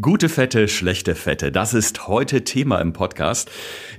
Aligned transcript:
Gute 0.00 0.28
Fette, 0.28 0.66
schlechte 0.66 1.14
Fette, 1.14 1.52
das 1.52 1.72
ist 1.72 2.08
heute 2.08 2.42
Thema 2.42 2.80
im 2.80 2.92
Podcast, 2.92 3.48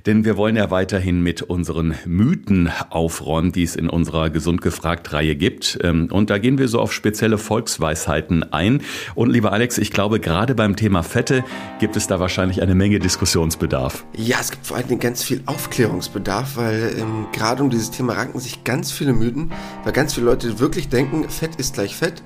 denn 0.04 0.26
wir 0.26 0.36
wollen 0.36 0.54
ja 0.54 0.70
weiterhin 0.70 1.22
mit 1.22 1.40
unseren 1.40 1.94
Mythen 2.04 2.70
aufräumen, 2.90 3.50
die 3.50 3.62
es 3.62 3.76
in 3.76 3.88
unserer 3.88 4.28
Gesund 4.28 4.60
gefragt 4.60 5.14
Reihe 5.14 5.36
gibt. 5.36 5.78
Ähm, 5.82 6.08
und 6.12 6.28
da 6.28 6.36
gehen 6.36 6.58
wir 6.58 6.68
so 6.68 6.80
auf 6.80 6.92
spezielle 6.92 7.38
Volksweisheiten 7.38 8.42
ein. 8.52 8.82
Und 9.14 9.30
lieber 9.30 9.52
Alex, 9.52 9.78
ich 9.78 9.90
glaube, 9.90 10.20
gerade 10.20 10.54
beim 10.54 10.76
Thema 10.76 11.02
Fette 11.02 11.42
gibt 11.80 11.96
es 11.96 12.06
da 12.06 12.20
wahrscheinlich 12.20 12.60
eine 12.60 12.74
Menge 12.74 12.98
Diskussionsbedarf. 12.98 14.04
Ja, 14.14 14.36
es 14.38 14.50
gibt 14.50 14.66
vor 14.66 14.76
allen 14.76 14.88
Dingen 14.88 15.00
ganz 15.00 15.22
viel 15.22 15.40
Aufklärungsbedarf, 15.46 16.58
weil 16.58 16.94
ähm, 16.98 17.26
gerade 17.32 17.62
um 17.62 17.70
dieses 17.70 17.90
Thema 17.90 18.12
ranken 18.12 18.38
sich 18.38 18.64
ganz 18.64 18.92
viele 18.92 19.14
Mythen, 19.14 19.50
weil 19.82 19.94
ganz 19.94 20.12
viele 20.12 20.26
Leute 20.26 20.60
wirklich 20.60 20.90
denken, 20.90 21.26
Fett 21.30 21.56
ist 21.56 21.72
gleich 21.72 21.96
Fett 21.96 22.22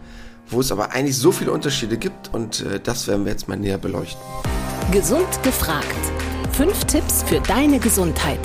wo 0.51 0.61
es 0.61 0.73
aber 0.73 0.93
eigentlich 0.93 1.17
so 1.17 1.33
viele 1.33 1.53
Unterschiede 1.53 1.97
gibt 1.97 2.33
und 2.35 2.61
äh, 2.61 2.81
das 2.81 3.07
werden 3.07 3.25
wir 3.25 3.33
jetzt 3.33 3.49
mal 3.49 3.57
näher 3.57 3.79
beleuchten. 3.79 4.21
Gesund 4.93 5.43
gefragt. 5.43 5.87
Fünf 6.53 6.85
Tipps 6.85 7.23
für 7.23 7.41
deine 7.41 7.79
Gesundheit. 7.79 8.41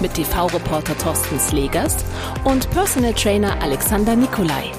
Mit 0.00 0.14
TV-Reporter 0.14 0.98
Thorsten 0.98 1.38
Slegers 1.38 1.96
und 2.44 2.68
Personal 2.70 3.14
Trainer 3.14 3.62
Alexander 3.62 4.16
Nikolai. 4.16 4.72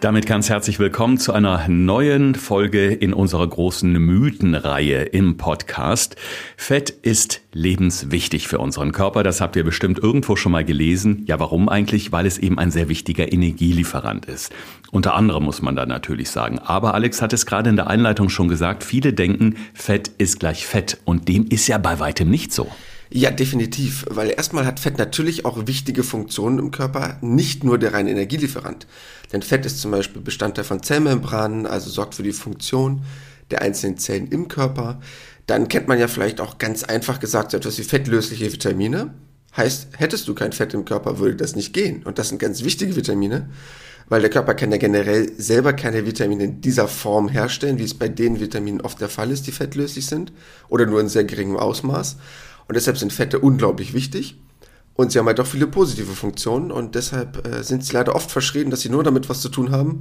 Damit 0.00 0.26
ganz 0.26 0.50
herzlich 0.50 0.78
willkommen 0.78 1.16
zu 1.16 1.32
einer 1.32 1.66
neuen 1.68 2.34
Folge 2.34 2.88
in 2.88 3.14
unserer 3.14 3.46
großen 3.48 3.90
Mythenreihe 3.92 5.04
im 5.04 5.38
Podcast. 5.38 6.16
Fett 6.58 6.90
ist 6.90 7.40
lebenswichtig 7.54 8.46
für 8.46 8.58
unseren 8.58 8.92
Körper. 8.92 9.22
Das 9.22 9.40
habt 9.40 9.56
ihr 9.56 9.64
bestimmt 9.64 9.98
irgendwo 9.98 10.36
schon 10.36 10.52
mal 10.52 10.66
gelesen. 10.66 11.24
Ja, 11.26 11.40
warum 11.40 11.70
eigentlich? 11.70 12.12
Weil 12.12 12.26
es 12.26 12.36
eben 12.36 12.58
ein 12.58 12.70
sehr 12.70 12.90
wichtiger 12.90 13.32
Energielieferant 13.32 14.26
ist. 14.26 14.52
Unter 14.92 15.14
anderem 15.14 15.44
muss 15.44 15.62
man 15.62 15.76
da 15.76 15.86
natürlich 15.86 16.28
sagen. 16.28 16.58
Aber 16.58 16.92
Alex 16.92 17.22
hat 17.22 17.32
es 17.32 17.46
gerade 17.46 17.70
in 17.70 17.76
der 17.76 17.86
Einleitung 17.86 18.28
schon 18.28 18.48
gesagt. 18.48 18.84
Viele 18.84 19.14
denken, 19.14 19.56
Fett 19.72 20.08
ist 20.18 20.38
gleich 20.38 20.66
Fett. 20.66 20.98
Und 21.06 21.26
dem 21.26 21.46
ist 21.48 21.68
ja 21.68 21.78
bei 21.78 21.98
weitem 21.98 22.28
nicht 22.28 22.52
so. 22.52 22.70
Ja, 23.08 23.30
definitiv, 23.30 24.04
weil 24.10 24.30
erstmal 24.30 24.66
hat 24.66 24.80
Fett 24.80 24.98
natürlich 24.98 25.44
auch 25.44 25.66
wichtige 25.66 26.02
Funktionen 26.02 26.58
im 26.58 26.70
Körper, 26.72 27.18
nicht 27.20 27.62
nur 27.62 27.78
der 27.78 27.94
reine 27.94 28.10
Energielieferant. 28.10 28.86
Denn 29.32 29.42
Fett 29.42 29.64
ist 29.64 29.80
zum 29.80 29.92
Beispiel 29.92 30.22
Bestandteil 30.22 30.64
von 30.64 30.82
Zellmembranen, 30.82 31.66
also 31.66 31.88
sorgt 31.88 32.16
für 32.16 32.24
die 32.24 32.32
Funktion 32.32 33.02
der 33.50 33.62
einzelnen 33.62 33.96
Zellen 33.98 34.28
im 34.28 34.48
Körper. 34.48 35.00
Dann 35.46 35.68
kennt 35.68 35.86
man 35.86 36.00
ja 36.00 36.08
vielleicht 36.08 36.40
auch 36.40 36.58
ganz 36.58 36.82
einfach 36.82 37.20
gesagt 37.20 37.52
so 37.52 37.56
etwas 37.56 37.78
wie 37.78 37.84
fettlösliche 37.84 38.52
Vitamine. 38.52 39.14
Heißt, 39.56 39.88
hättest 39.96 40.26
du 40.26 40.34
kein 40.34 40.52
Fett 40.52 40.74
im 40.74 40.84
Körper, 40.84 41.18
würde 41.18 41.36
das 41.36 41.54
nicht 41.54 41.72
gehen. 41.72 42.02
Und 42.02 42.18
das 42.18 42.28
sind 42.28 42.38
ganz 42.38 42.64
wichtige 42.64 42.96
Vitamine, 42.96 43.48
weil 44.08 44.20
der 44.20 44.30
Körper 44.30 44.54
kann 44.54 44.72
ja 44.72 44.78
generell 44.78 45.32
selber 45.38 45.72
keine 45.72 46.04
Vitamine 46.06 46.44
in 46.44 46.60
dieser 46.60 46.88
Form 46.88 47.28
herstellen, 47.28 47.78
wie 47.78 47.84
es 47.84 47.94
bei 47.94 48.08
den 48.08 48.40
Vitaminen 48.40 48.80
oft 48.80 49.00
der 49.00 49.08
Fall 49.08 49.30
ist, 49.30 49.46
die 49.46 49.52
fettlöslich 49.52 50.06
sind, 50.06 50.32
oder 50.68 50.86
nur 50.86 51.00
in 51.00 51.08
sehr 51.08 51.24
geringem 51.24 51.56
Ausmaß. 51.56 52.16
Und 52.68 52.74
deshalb 52.74 52.98
sind 52.98 53.12
Fette 53.12 53.38
unglaublich 53.38 53.94
wichtig. 53.94 54.36
Und 54.94 55.12
sie 55.12 55.18
haben 55.18 55.26
halt 55.26 55.40
auch 55.40 55.46
viele 55.46 55.66
positive 55.66 56.12
Funktionen 56.12 56.72
und 56.72 56.94
deshalb 56.94 57.46
äh, 57.46 57.62
sind 57.62 57.84
sie 57.84 57.92
leider 57.92 58.14
oft 58.14 58.30
verschrieben, 58.30 58.70
dass 58.70 58.80
sie 58.80 58.88
nur 58.88 59.04
damit 59.04 59.28
was 59.28 59.42
zu 59.42 59.50
tun 59.50 59.70
haben, 59.70 60.00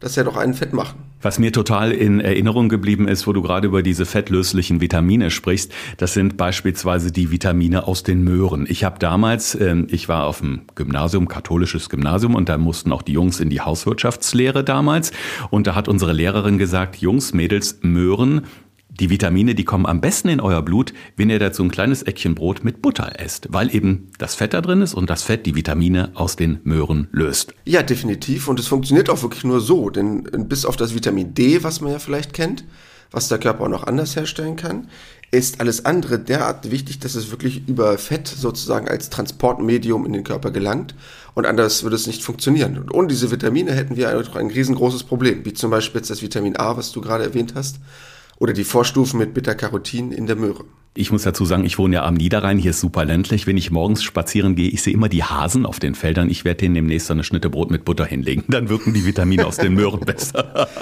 dass 0.00 0.14
sie 0.14 0.20
halt 0.20 0.28
auch 0.28 0.36
einen 0.36 0.54
Fett 0.54 0.72
machen. 0.72 0.98
Was 1.22 1.38
mir 1.38 1.52
total 1.52 1.92
in 1.92 2.18
Erinnerung 2.18 2.68
geblieben 2.68 3.06
ist, 3.06 3.28
wo 3.28 3.32
du 3.32 3.40
gerade 3.40 3.68
über 3.68 3.84
diese 3.84 4.04
fettlöslichen 4.04 4.80
Vitamine 4.80 5.30
sprichst, 5.30 5.72
das 5.96 6.14
sind 6.14 6.36
beispielsweise 6.36 7.12
die 7.12 7.30
Vitamine 7.30 7.86
aus 7.86 8.02
den 8.02 8.24
Möhren. 8.24 8.66
Ich 8.68 8.82
habe 8.82 8.98
damals, 8.98 9.54
äh, 9.54 9.76
ich 9.86 10.08
war 10.08 10.24
auf 10.26 10.40
dem 10.40 10.62
Gymnasium, 10.74 11.28
katholisches 11.28 11.88
Gymnasium, 11.88 12.34
und 12.34 12.48
da 12.48 12.58
mussten 12.58 12.90
auch 12.90 13.02
die 13.02 13.12
Jungs 13.12 13.38
in 13.38 13.48
die 13.48 13.60
Hauswirtschaftslehre 13.60 14.64
damals. 14.64 15.12
Und 15.50 15.68
da 15.68 15.76
hat 15.76 15.86
unsere 15.86 16.12
Lehrerin 16.12 16.58
gesagt, 16.58 16.96
Jungs, 16.96 17.32
Mädels, 17.32 17.78
Möhren 17.82 18.42
die 19.02 19.10
Vitamine, 19.10 19.56
die 19.56 19.64
kommen 19.64 19.84
am 19.84 20.00
besten 20.00 20.28
in 20.28 20.40
euer 20.40 20.62
Blut, 20.62 20.94
wenn 21.16 21.28
ihr 21.28 21.40
dazu 21.40 21.64
ein 21.64 21.72
kleines 21.72 22.04
Eckchen 22.04 22.36
Brot 22.36 22.62
mit 22.62 22.82
Butter 22.82 23.18
esst, 23.18 23.48
weil 23.50 23.74
eben 23.74 24.12
das 24.18 24.36
Fett 24.36 24.54
da 24.54 24.60
drin 24.60 24.80
ist 24.80 24.94
und 24.94 25.10
das 25.10 25.24
Fett 25.24 25.44
die 25.44 25.56
Vitamine 25.56 26.12
aus 26.14 26.36
den 26.36 26.60
Möhren 26.62 27.08
löst. 27.10 27.52
Ja, 27.64 27.82
definitiv. 27.82 28.46
Und 28.46 28.60
es 28.60 28.68
funktioniert 28.68 29.10
auch 29.10 29.22
wirklich 29.22 29.42
nur 29.42 29.60
so, 29.60 29.90
denn 29.90 30.22
bis 30.46 30.64
auf 30.64 30.76
das 30.76 30.94
Vitamin 30.94 31.34
D, 31.34 31.64
was 31.64 31.80
man 31.80 31.90
ja 31.90 31.98
vielleicht 31.98 32.32
kennt, 32.32 32.62
was 33.10 33.26
der 33.26 33.38
Körper 33.38 33.64
auch 33.64 33.68
noch 33.68 33.88
anders 33.88 34.14
herstellen 34.14 34.54
kann, 34.54 34.86
ist 35.32 35.60
alles 35.60 35.84
andere 35.84 36.20
derart 36.20 36.70
wichtig, 36.70 37.00
dass 37.00 37.16
es 37.16 37.32
wirklich 37.32 37.66
über 37.66 37.98
Fett 37.98 38.28
sozusagen 38.28 38.86
als 38.86 39.10
Transportmedium 39.10 40.06
in 40.06 40.12
den 40.12 40.22
Körper 40.22 40.52
gelangt. 40.52 40.94
Und 41.34 41.46
anders 41.46 41.82
würde 41.82 41.96
es 41.96 42.06
nicht 42.06 42.22
funktionieren. 42.22 42.78
Und 42.78 42.94
ohne 42.94 43.08
diese 43.08 43.32
Vitamine 43.32 43.72
hätten 43.72 43.96
wir 43.96 44.10
ein 44.10 44.50
riesengroßes 44.50 45.02
Problem, 45.02 45.44
wie 45.44 45.54
zum 45.54 45.72
Beispiel 45.72 45.98
jetzt 45.98 46.10
das 46.10 46.22
Vitamin 46.22 46.56
A, 46.56 46.76
was 46.76 46.92
du 46.92 47.00
gerade 47.00 47.24
erwähnt 47.24 47.54
hast 47.56 47.80
oder 48.42 48.52
die 48.52 48.64
Vorstufen 48.64 49.20
mit 49.20 49.34
Beta-Carotin 49.34 50.10
in 50.10 50.26
der 50.26 50.34
Möhre. 50.34 50.64
Ich 50.94 51.12
muss 51.12 51.22
dazu 51.22 51.44
sagen, 51.44 51.64
ich 51.64 51.78
wohne 51.78 51.94
ja 51.94 52.04
am 52.04 52.14
Niederrhein, 52.14 52.58
hier 52.58 52.72
ist 52.72 52.80
super 52.80 53.04
ländlich. 53.04 53.46
Wenn 53.46 53.56
ich 53.56 53.70
morgens 53.70 54.02
spazieren 54.02 54.56
gehe, 54.56 54.68
ich 54.68 54.82
sehe 54.82 54.92
immer 54.92 55.08
die 55.08 55.22
Hasen 55.22 55.64
auf 55.64 55.78
den 55.78 55.94
Feldern. 55.94 56.28
Ich 56.28 56.44
werde 56.44 56.58
denen 56.58 56.74
demnächst 56.74 57.08
eine 57.10 57.22
Schnitte 57.22 57.48
Brot 57.48 57.70
mit 57.70 57.84
Butter 57.84 58.04
hinlegen. 58.04 58.42
Dann 58.48 58.68
wirken 58.68 58.92
die 58.92 59.06
Vitamine 59.06 59.46
aus 59.46 59.58
den 59.58 59.74
Möhren 59.74 60.00
besser. 60.00 60.68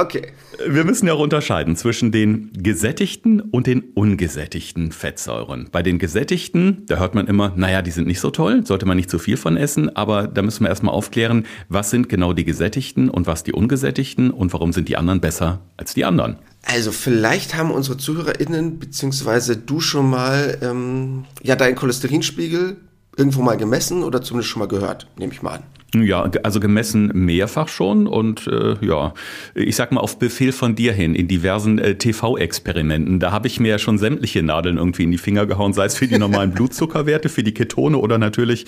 Okay. 0.00 0.32
Wir 0.66 0.84
müssen 0.84 1.06
ja 1.06 1.12
auch 1.12 1.20
unterscheiden 1.20 1.76
zwischen 1.76 2.10
den 2.10 2.50
gesättigten 2.54 3.40
und 3.40 3.66
den 3.66 3.82
ungesättigten 3.94 4.92
Fettsäuren. 4.92 5.68
Bei 5.70 5.82
den 5.82 5.98
gesättigten, 5.98 6.84
da 6.86 6.96
hört 6.98 7.14
man 7.14 7.26
immer, 7.26 7.52
naja, 7.54 7.82
die 7.82 7.90
sind 7.90 8.06
nicht 8.06 8.18
so 8.18 8.30
toll, 8.30 8.66
sollte 8.66 8.86
man 8.86 8.96
nicht 8.96 9.10
zu 9.10 9.18
viel 9.18 9.36
von 9.36 9.56
essen. 9.56 9.94
Aber 9.94 10.26
da 10.26 10.42
müssen 10.42 10.64
wir 10.64 10.70
erstmal 10.70 10.94
aufklären, 10.94 11.46
was 11.68 11.90
sind 11.90 12.08
genau 12.08 12.32
die 12.32 12.44
gesättigten 12.44 13.10
und 13.10 13.26
was 13.26 13.44
die 13.44 13.52
ungesättigten 13.52 14.30
und 14.30 14.52
warum 14.52 14.72
sind 14.72 14.88
die 14.88 14.96
anderen 14.96 15.20
besser 15.20 15.60
als 15.76 15.94
die 15.94 16.04
anderen. 16.06 16.38
Also 16.66 16.92
vielleicht 16.92 17.54
haben 17.54 17.70
unsere 17.70 17.96
ZuhörerInnen, 17.96 18.78
beziehungsweise 18.78 19.56
du 19.56 19.80
schon 19.80 20.08
mal, 20.08 20.58
ähm, 20.62 21.24
ja, 21.42 21.56
deinen 21.56 21.74
Cholesterinspiegel 21.74 22.76
irgendwo 23.16 23.42
mal 23.42 23.56
gemessen 23.56 24.02
oder 24.02 24.22
zumindest 24.22 24.50
schon 24.50 24.60
mal 24.60 24.68
gehört, 24.68 25.06
nehme 25.16 25.32
ich 25.32 25.42
mal 25.42 25.56
an. 25.56 25.62
Ja, 26.02 26.28
also 26.42 26.58
gemessen 26.58 27.12
mehrfach 27.14 27.68
schon 27.68 28.08
und 28.08 28.48
äh, 28.48 28.74
ja, 28.84 29.14
ich 29.54 29.76
sag 29.76 29.92
mal 29.92 30.00
auf 30.00 30.18
Befehl 30.18 30.50
von 30.50 30.74
dir 30.74 30.92
hin 30.92 31.14
in 31.14 31.28
diversen 31.28 31.78
äh, 31.78 31.94
TV-Experimenten. 31.94 33.20
Da 33.20 33.30
habe 33.30 33.46
ich 33.46 33.60
mir 33.60 33.68
ja 33.68 33.78
schon 33.78 33.98
sämtliche 33.98 34.42
Nadeln 34.42 34.76
irgendwie 34.76 35.04
in 35.04 35.12
die 35.12 35.18
Finger 35.18 35.46
gehauen, 35.46 35.72
sei 35.72 35.84
es 35.84 35.94
für 35.94 36.08
die 36.08 36.18
normalen 36.18 36.50
Blutzuckerwerte, 36.54 37.28
für 37.28 37.44
die 37.44 37.54
Ketone 37.54 37.98
oder 37.98 38.18
natürlich 38.18 38.66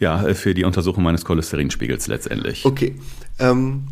ja 0.00 0.34
für 0.34 0.54
die 0.54 0.64
Untersuchung 0.64 1.04
meines 1.04 1.24
Cholesterinspiegels 1.24 2.06
letztendlich. 2.06 2.64
Okay. 2.64 2.96
Ähm, 3.38 3.84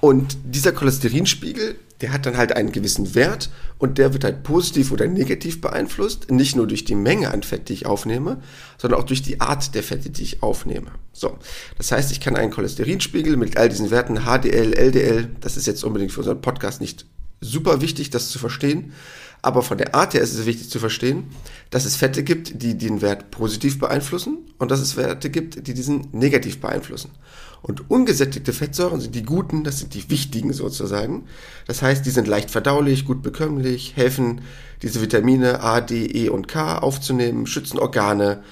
und 0.00 0.36
dieser 0.44 0.72
Cholesterinspiegel 0.72 1.76
der 2.00 2.12
hat 2.12 2.26
dann 2.26 2.36
halt 2.36 2.54
einen 2.54 2.72
gewissen 2.72 3.14
Wert 3.14 3.50
und 3.78 3.98
der 3.98 4.12
wird 4.12 4.24
halt 4.24 4.42
positiv 4.42 4.92
oder 4.92 5.06
negativ 5.06 5.60
beeinflusst, 5.60 6.30
nicht 6.30 6.56
nur 6.56 6.66
durch 6.66 6.84
die 6.84 6.94
Menge 6.94 7.30
an 7.30 7.42
Fett, 7.42 7.68
die 7.68 7.72
ich 7.72 7.86
aufnehme, 7.86 8.42
sondern 8.76 9.00
auch 9.00 9.04
durch 9.04 9.22
die 9.22 9.40
Art 9.40 9.74
der 9.74 9.82
Fette, 9.82 10.10
die 10.10 10.22
ich 10.22 10.42
aufnehme. 10.42 10.90
So, 11.12 11.38
das 11.78 11.92
heißt, 11.92 12.12
ich 12.12 12.20
kann 12.20 12.36
einen 12.36 12.50
Cholesterinspiegel 12.50 13.36
mit 13.36 13.56
all 13.56 13.68
diesen 13.68 13.90
Werten 13.90 14.24
HDL, 14.24 14.74
LDL, 14.74 15.30
das 15.40 15.56
ist 15.56 15.66
jetzt 15.66 15.84
unbedingt 15.84 16.12
für 16.12 16.20
unseren 16.20 16.42
Podcast 16.42 16.80
nicht 16.80 17.06
super 17.40 17.80
wichtig, 17.80 18.10
das 18.10 18.30
zu 18.30 18.38
verstehen, 18.38 18.92
aber 19.42 19.62
von 19.62 19.78
der 19.78 19.94
Art 19.94 20.14
her 20.14 20.22
ist 20.22 20.34
es 20.34 20.46
wichtig 20.46 20.70
zu 20.70 20.78
verstehen, 20.78 21.24
dass 21.70 21.84
es 21.84 21.96
Fette 21.96 22.24
gibt, 22.24 22.62
die 22.62 22.76
den 22.76 23.00
Wert 23.00 23.30
positiv 23.30 23.78
beeinflussen 23.78 24.38
und 24.58 24.70
dass 24.70 24.80
es 24.80 24.96
Werte 24.96 25.30
gibt, 25.30 25.66
die 25.66 25.74
diesen 25.74 26.08
negativ 26.12 26.60
beeinflussen. 26.60 27.10
Und 27.66 27.90
ungesättigte 27.90 28.52
Fettsäuren 28.52 29.00
sind 29.00 29.16
die 29.16 29.24
guten, 29.24 29.64
das 29.64 29.80
sind 29.80 29.92
die 29.94 30.08
wichtigen 30.08 30.52
sozusagen. 30.52 31.24
Das 31.66 31.82
heißt, 31.82 32.06
die 32.06 32.10
sind 32.10 32.28
leicht 32.28 32.48
verdaulich, 32.48 33.04
gut 33.04 33.22
bekömmlich, 33.22 33.96
helfen 33.96 34.42
diese 34.82 35.00
Vitamine 35.00 35.64
A, 35.64 35.80
D, 35.80 36.06
E 36.06 36.28
und 36.28 36.46
K 36.46 36.78
aufzunehmen, 36.78 37.48
schützen 37.48 37.80
Organe 37.80 38.44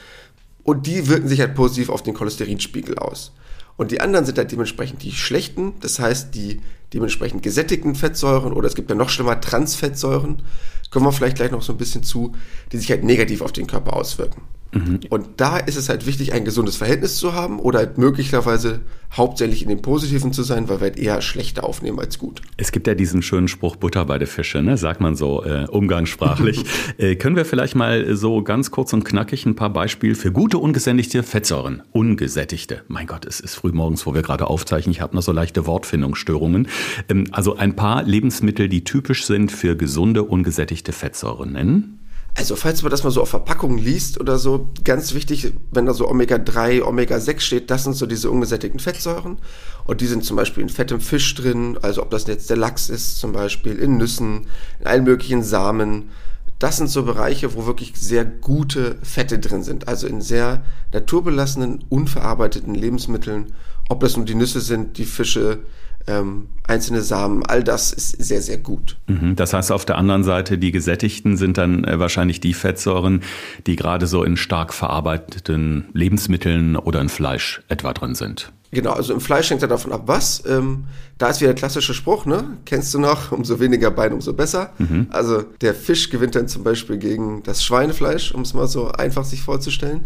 und 0.65 0.89
die 0.89 1.07
wirken 1.07 1.29
sich 1.29 1.39
halt 1.39 1.55
positiv 1.55 1.91
auf 1.91 2.03
den 2.03 2.15
Cholesterinspiegel 2.15 2.99
aus. 2.99 3.31
Und 3.77 3.93
die 3.93 4.01
anderen 4.01 4.27
sind 4.27 4.37
halt 4.37 4.51
dementsprechend 4.51 5.05
die 5.05 5.13
schlechten, 5.13 5.75
das 5.79 6.01
heißt 6.01 6.35
die 6.35 6.61
dementsprechend 6.93 7.45
gesättigten 7.45 7.95
Fettsäuren 7.95 8.53
oder 8.53 8.67
es 8.67 8.75
gibt 8.75 8.91
ja 8.91 8.97
noch 8.97 9.11
schlimmer 9.11 9.41
Transfettsäuren, 9.41 10.43
kommen 10.91 11.07
wir 11.07 11.13
vielleicht 11.13 11.37
gleich 11.37 11.53
noch 11.53 11.63
so 11.63 11.73
ein 11.73 11.79
bisschen 11.79 12.03
zu, 12.03 12.33
die 12.73 12.79
sich 12.79 12.91
halt 12.91 13.05
negativ 13.05 13.43
auf 13.43 13.53
den 13.53 13.69
Körper 13.69 13.95
auswirken. 13.95 14.43
Mhm. 14.73 15.01
Und 15.09 15.27
da 15.37 15.59
ist 15.59 15.77
es 15.77 15.89
halt 15.89 16.07
wichtig, 16.07 16.33
ein 16.33 16.45
gesundes 16.45 16.77
Verhältnis 16.77 17.17
zu 17.17 17.33
haben 17.33 17.59
oder 17.59 17.79
halt 17.79 17.99
möglicherweise 17.99 18.81
hauptsächlich 19.13 19.63
in 19.63 19.69
dem 19.69 19.83
Positiven 19.83 20.33
zu 20.33 20.43
sein, 20.43 20.69
weil 20.69 20.81
wir 20.81 20.85
halt 20.85 20.99
eher 20.99 21.21
schlechter 21.23 21.65
aufnehmen 21.65 22.01
als 22.01 22.19
gut. 22.19 22.43
Es 22.57 22.73
gibt 22.73 22.87
ja 22.87 22.95
diesen 22.95 23.23
schönen 23.23 23.49
Spruch 23.49 23.77
Butter 23.77 24.05
bei 24.05 24.19
der 24.19 24.27
Fische, 24.27 24.63
ne? 24.63 24.77
sagt 24.77 25.01
man 25.01 25.15
so 25.15 25.45
äh, 25.45 25.67
umgangssprachlich. 25.69 26.65
äh, 26.99 27.15
können 27.15 27.37
wir 27.37 27.45
vielleicht 27.45 27.77
mal 27.77 28.17
so 28.17 28.43
ganz 28.43 28.71
kurz 28.71 28.93
und 28.93 29.05
knackig 29.05 29.47
ein 29.47 29.55
paar 29.55 29.71
Beispiele 29.71 30.15
für 30.15 30.33
gute 30.33 30.59
ungesättigte 30.59 31.23
Fettsäuren? 31.23 31.83
Ungesättigte. 31.93 32.83
Mein 32.89 33.07
Gott, 33.07 33.25
es 33.25 33.41
ist 33.41 33.55
früh 33.55 33.73
morgens, 33.73 34.05
wo 34.07 34.15
wir 34.15 34.23
gerade 34.23 34.49
aufzeichnen. 34.49 34.91
Ich 34.93 35.01
habe 35.01 35.15
noch 35.15 35.23
so 35.23 35.33
leichte 35.33 35.67
Wortfindungsstörungen. 35.67 36.69
Ähm, 37.09 37.29
also 37.31 37.57
ein 37.57 37.77
paar 37.77 38.03
Lebensmittel, 38.03 38.69
die 38.69 38.83
typisch 38.83 39.25
sind 39.27 39.53
für 39.53 39.77
gesunde 39.77 40.25
ungesättigte 40.25 40.93
Fettsäuren 40.93 41.53
nennen. 41.53 42.01
Also, 42.37 42.57
falls 42.57 42.83
man 42.83 42.91
das 42.91 43.05
mal 43.05 43.13
so 43.13 43.23
auf 43.23 43.29
Verpackungen 43.29 43.79
liest 43.79 44.21
oder 44.21 44.39
so, 44.39 44.69
ganz 44.83 45.15
wichtig, 45.15 45.53
wenn 45.71 45.87
da 45.87 45.95
so 45.95 46.09
Omega-3, 46.09 46.83
Omega-6 46.83 47.41
steht, 47.41 47.71
das 47.71 47.85
sind 47.85 47.95
so 47.95 48.07
diese 48.07 48.29
ungesättigten 48.29 48.81
Fettsäuren. 48.81 49.39
Und 49.85 50.01
die 50.01 50.07
sind 50.07 50.25
zum 50.25 50.37
Beispiel 50.37 50.65
in 50.65 50.69
fettem 50.69 51.01
Fisch 51.01 51.33
drin, 51.37 51.79
also 51.81 52.03
ob 52.03 52.11
das 52.11 52.27
jetzt 52.27 52.51
der 52.51 52.57
Lachs 52.57 52.89
ist, 52.89 53.21
zum 53.21 53.33
Beispiel 53.33 53.79
in 53.79 53.99
Nüssen, 53.99 54.47
in 54.81 54.87
allen 54.87 55.05
möglichen 55.05 55.45
Samen. 55.45 56.11
Das 56.59 56.79
sind 56.79 56.89
so 56.89 57.05
Bereiche, 57.05 57.55
wo 57.55 57.67
wirklich 57.67 57.93
sehr 57.95 58.25
gute 58.25 58.97
Fette 59.03 59.39
drin 59.39 59.63
sind. 59.63 59.87
Also 59.87 60.09
in 60.09 60.21
sehr 60.21 60.65
naturbelassenen, 60.93 61.85
unverarbeiteten 61.89 62.75
Lebensmitteln. 62.75 63.53
Ob 63.89 64.01
das 64.01 64.17
nun 64.17 64.27
die 64.27 64.35
Nüsse 64.35 64.61
sind, 64.61 64.99
die 64.99 65.05
Fische, 65.05 65.61
ähm, 66.07 66.49
einzelne 66.67 67.03
Samen, 67.03 67.45
all 67.45 67.63
das 67.63 67.93
ist 67.93 68.11
sehr, 68.23 68.43
sehr 68.43 68.59
gut. 68.59 68.97
Mhm. 69.07 69.37
Das 69.37 69.53
heißt, 69.53 69.73
auf 69.73 69.85
der 69.85 69.99
anderen 69.99 70.25
Seite, 70.25 70.59
die 70.59 70.73
gesättigten 70.73 71.37
sind 71.37 71.59
dann 71.59 71.85
äh, 71.85 71.99
wahrscheinlich 71.99 72.41
die 72.41 72.55
Fettsäuren, 72.55 73.23
die 73.67 73.77
gerade 73.77 74.07
so 74.07 74.25
in 74.25 74.37
stark 74.37 74.75
verarbeiteten 74.75 75.87
Lebensmitteln 75.93 76.77
oder 76.77 77.01
in 77.01 77.09
Fleisch 77.09 77.63
etwa 77.69 77.93
drin 77.93 78.15
sind. 78.15 78.53
Genau, 78.71 78.93
also 78.93 79.15
im 79.15 79.21
Fleisch 79.21 79.51
hängt 79.51 79.63
ja 79.63 79.69
davon 79.69 79.93
ab, 79.93 80.03
was. 80.07 80.43
Ähm, 80.47 80.85
da 81.17 81.29
ist 81.29 81.41
wieder 81.41 81.53
der 81.53 81.59
klassische 81.59 81.95
Spruch, 81.95 82.27
ne? 82.27 82.59
Kennst 82.65 82.93
du 82.93 82.99
noch? 82.99 83.31
Umso 83.33 83.61
weniger 83.61 83.91
Bein, 83.91 84.13
umso 84.13 84.33
besser. 84.33 84.73
Mhm. 84.79 85.07
Also 85.11 85.43
der 85.61 85.75
Fisch 85.75 86.11
gewinnt 86.11 86.35
dann 86.35 86.49
zum 86.49 86.65
Beispiel 86.65 86.99
gegen 86.99 87.43
das 87.45 87.65
Schweinefleisch, 87.65 88.33
um 88.33 88.43
es 88.43 88.53
mal 88.53 88.67
so 88.67 88.91
einfach 88.91 89.25
sich 89.25 89.43
vorzustellen. 89.43 90.05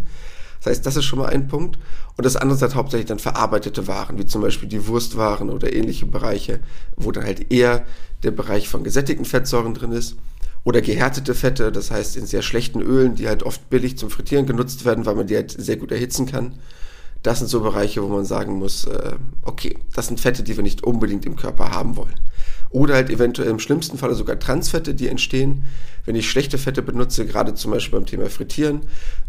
Das 0.59 0.71
heißt, 0.71 0.85
das 0.85 0.97
ist 0.97 1.05
schon 1.05 1.19
mal 1.19 1.29
ein 1.29 1.47
Punkt. 1.47 1.77
Und 2.17 2.25
das 2.25 2.35
andere 2.35 2.57
sind 2.57 2.75
hauptsächlich 2.75 3.07
dann 3.07 3.19
verarbeitete 3.19 3.87
Waren, 3.87 4.17
wie 4.17 4.25
zum 4.25 4.41
Beispiel 4.41 4.67
die 4.67 4.87
Wurstwaren 4.87 5.49
oder 5.49 5.73
ähnliche 5.73 6.05
Bereiche, 6.05 6.59
wo 6.95 7.11
dann 7.11 7.23
halt 7.23 7.51
eher 7.51 7.85
der 8.23 8.31
Bereich 8.31 8.67
von 8.67 8.83
gesättigten 8.83 9.25
Fettsäuren 9.25 9.73
drin 9.73 9.91
ist. 9.91 10.17
Oder 10.65 10.81
gehärtete 10.81 11.33
Fette, 11.33 11.71
das 11.71 11.89
heißt 11.89 12.17
in 12.17 12.25
sehr 12.25 12.41
schlechten 12.41 12.81
Ölen, 12.81 13.15
die 13.15 13.27
halt 13.27 13.43
oft 13.43 13.69
billig 13.69 13.97
zum 13.97 14.09
Frittieren 14.09 14.45
genutzt 14.45 14.83
werden, 14.83 15.05
weil 15.05 15.15
man 15.15 15.27
die 15.27 15.35
halt 15.35 15.51
sehr 15.51 15.77
gut 15.77 15.91
erhitzen 15.91 16.25
kann. 16.25 16.55
Das 17.23 17.39
sind 17.39 17.47
so 17.47 17.61
Bereiche, 17.61 18.03
wo 18.03 18.07
man 18.07 18.25
sagen 18.25 18.59
muss, 18.59 18.85
äh, 18.85 19.13
okay, 19.43 19.77
das 19.93 20.07
sind 20.07 20.19
Fette, 20.19 20.43
die 20.43 20.55
wir 20.55 20.63
nicht 20.63 20.83
unbedingt 20.83 21.25
im 21.25 21.37
Körper 21.37 21.71
haben 21.71 21.95
wollen. 21.95 22.15
Oder 22.71 22.95
halt 22.95 23.09
eventuell 23.09 23.49
im 23.49 23.59
schlimmsten 23.59 23.97
Falle 23.97 24.13
sogar 24.13 24.39
Transfette, 24.39 24.93
die 24.93 25.07
entstehen, 25.07 25.63
wenn 26.05 26.15
ich 26.15 26.29
schlechte 26.29 26.57
Fette 26.57 26.81
benutze, 26.81 27.25
gerade 27.25 27.55
zum 27.55 27.71
Beispiel 27.71 27.97
beim 27.97 28.05
Thema 28.05 28.29
Frittieren. 28.29 28.81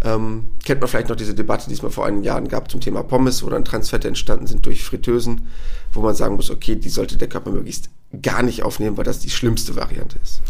Ähm, 0.02 0.48
kennt 0.64 0.80
man 0.80 0.88
vielleicht 0.88 1.08
noch 1.08 1.16
diese 1.16 1.34
Debatte, 1.34 1.68
die 1.68 1.74
es 1.74 1.82
mal 1.82 1.90
vor 1.90 2.06
einigen 2.06 2.22
Jahren 2.22 2.48
gab 2.48 2.70
zum 2.70 2.80
Thema 2.80 3.02
Pommes, 3.02 3.42
wo 3.42 3.50
dann 3.50 3.64
Transfette 3.64 4.08
entstanden 4.08 4.46
sind 4.46 4.66
durch 4.66 4.84
Fritteusen, 4.84 5.48
wo 5.92 6.00
man 6.00 6.14
sagen 6.14 6.36
muss, 6.36 6.50
okay, 6.50 6.76
die 6.76 6.88
sollte 6.88 7.16
der 7.16 7.28
Körper 7.28 7.50
möglichst 7.50 7.90
gar 8.22 8.42
nicht 8.42 8.62
aufnehmen, 8.62 8.96
weil 8.96 9.04
das 9.04 9.20
die 9.20 9.30
schlimmste 9.30 9.76
Variante 9.76 10.18
ist. 10.22 10.42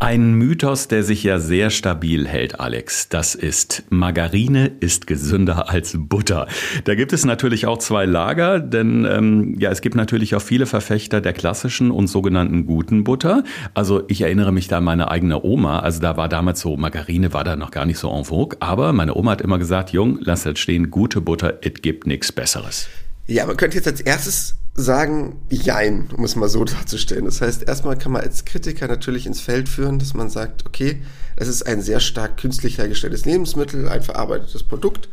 Ein 0.00 0.34
Mythos, 0.34 0.86
der 0.86 1.02
sich 1.02 1.24
ja 1.24 1.40
sehr 1.40 1.70
stabil 1.70 2.28
hält, 2.28 2.60
Alex, 2.60 3.08
das 3.08 3.34
ist, 3.34 3.82
Margarine 3.90 4.70
ist 4.78 5.08
gesünder 5.08 5.70
als 5.70 5.96
Butter. 5.98 6.46
Da 6.84 6.94
gibt 6.94 7.12
es 7.12 7.24
natürlich 7.24 7.66
auch 7.66 7.78
zwei 7.78 8.04
Lager, 8.04 8.60
denn 8.60 9.04
ähm, 9.04 9.56
ja, 9.58 9.72
es 9.72 9.80
gibt 9.80 9.96
natürlich 9.96 10.36
auch 10.36 10.40
viele 10.40 10.66
Verfechter 10.66 11.20
der 11.20 11.32
klassischen 11.32 11.90
und 11.90 12.06
sogenannten 12.06 12.64
guten 12.64 13.02
Butter. 13.02 13.42
Also 13.74 14.04
ich 14.06 14.20
erinnere 14.20 14.52
mich 14.52 14.68
da 14.68 14.78
an 14.78 14.84
meine 14.84 15.10
eigene 15.10 15.42
Oma, 15.42 15.80
also 15.80 16.00
da 16.00 16.16
war 16.16 16.28
damals 16.28 16.60
so, 16.60 16.76
Margarine 16.76 17.32
war 17.32 17.42
da 17.42 17.56
noch 17.56 17.72
gar 17.72 17.84
nicht 17.84 17.98
so 17.98 18.08
en 18.08 18.24
vogue, 18.24 18.56
aber 18.60 18.92
meine 18.92 19.16
Oma 19.16 19.32
hat 19.32 19.40
immer 19.40 19.58
gesagt, 19.58 19.90
Jung, 19.90 20.20
lass 20.20 20.44
das 20.44 20.60
stehen, 20.60 20.92
gute 20.92 21.20
Butter, 21.20 21.58
es 21.62 21.74
gibt 21.82 22.06
nichts 22.06 22.30
Besseres. 22.30 22.86
Ja, 23.26 23.46
man 23.46 23.56
könnte 23.56 23.76
jetzt 23.76 23.88
als 23.88 24.00
erstes 24.00 24.54
sagen, 24.78 25.40
jein, 25.50 26.08
um 26.16 26.24
es 26.24 26.36
mal 26.36 26.48
so 26.48 26.64
darzustellen. 26.64 27.24
Das 27.24 27.40
heißt, 27.40 27.64
erstmal 27.64 27.98
kann 27.98 28.12
man 28.12 28.22
als 28.22 28.44
Kritiker 28.44 28.86
natürlich 28.88 29.26
ins 29.26 29.40
Feld 29.40 29.68
führen, 29.68 29.98
dass 29.98 30.14
man 30.14 30.30
sagt, 30.30 30.66
okay, 30.66 31.02
es 31.36 31.48
ist 31.48 31.66
ein 31.66 31.82
sehr 31.82 32.00
stark 32.00 32.36
künstlich 32.36 32.78
hergestelltes 32.78 33.24
Lebensmittel, 33.24 33.88
ein 33.88 34.02
verarbeitetes 34.02 34.62
Produkt 34.62 35.08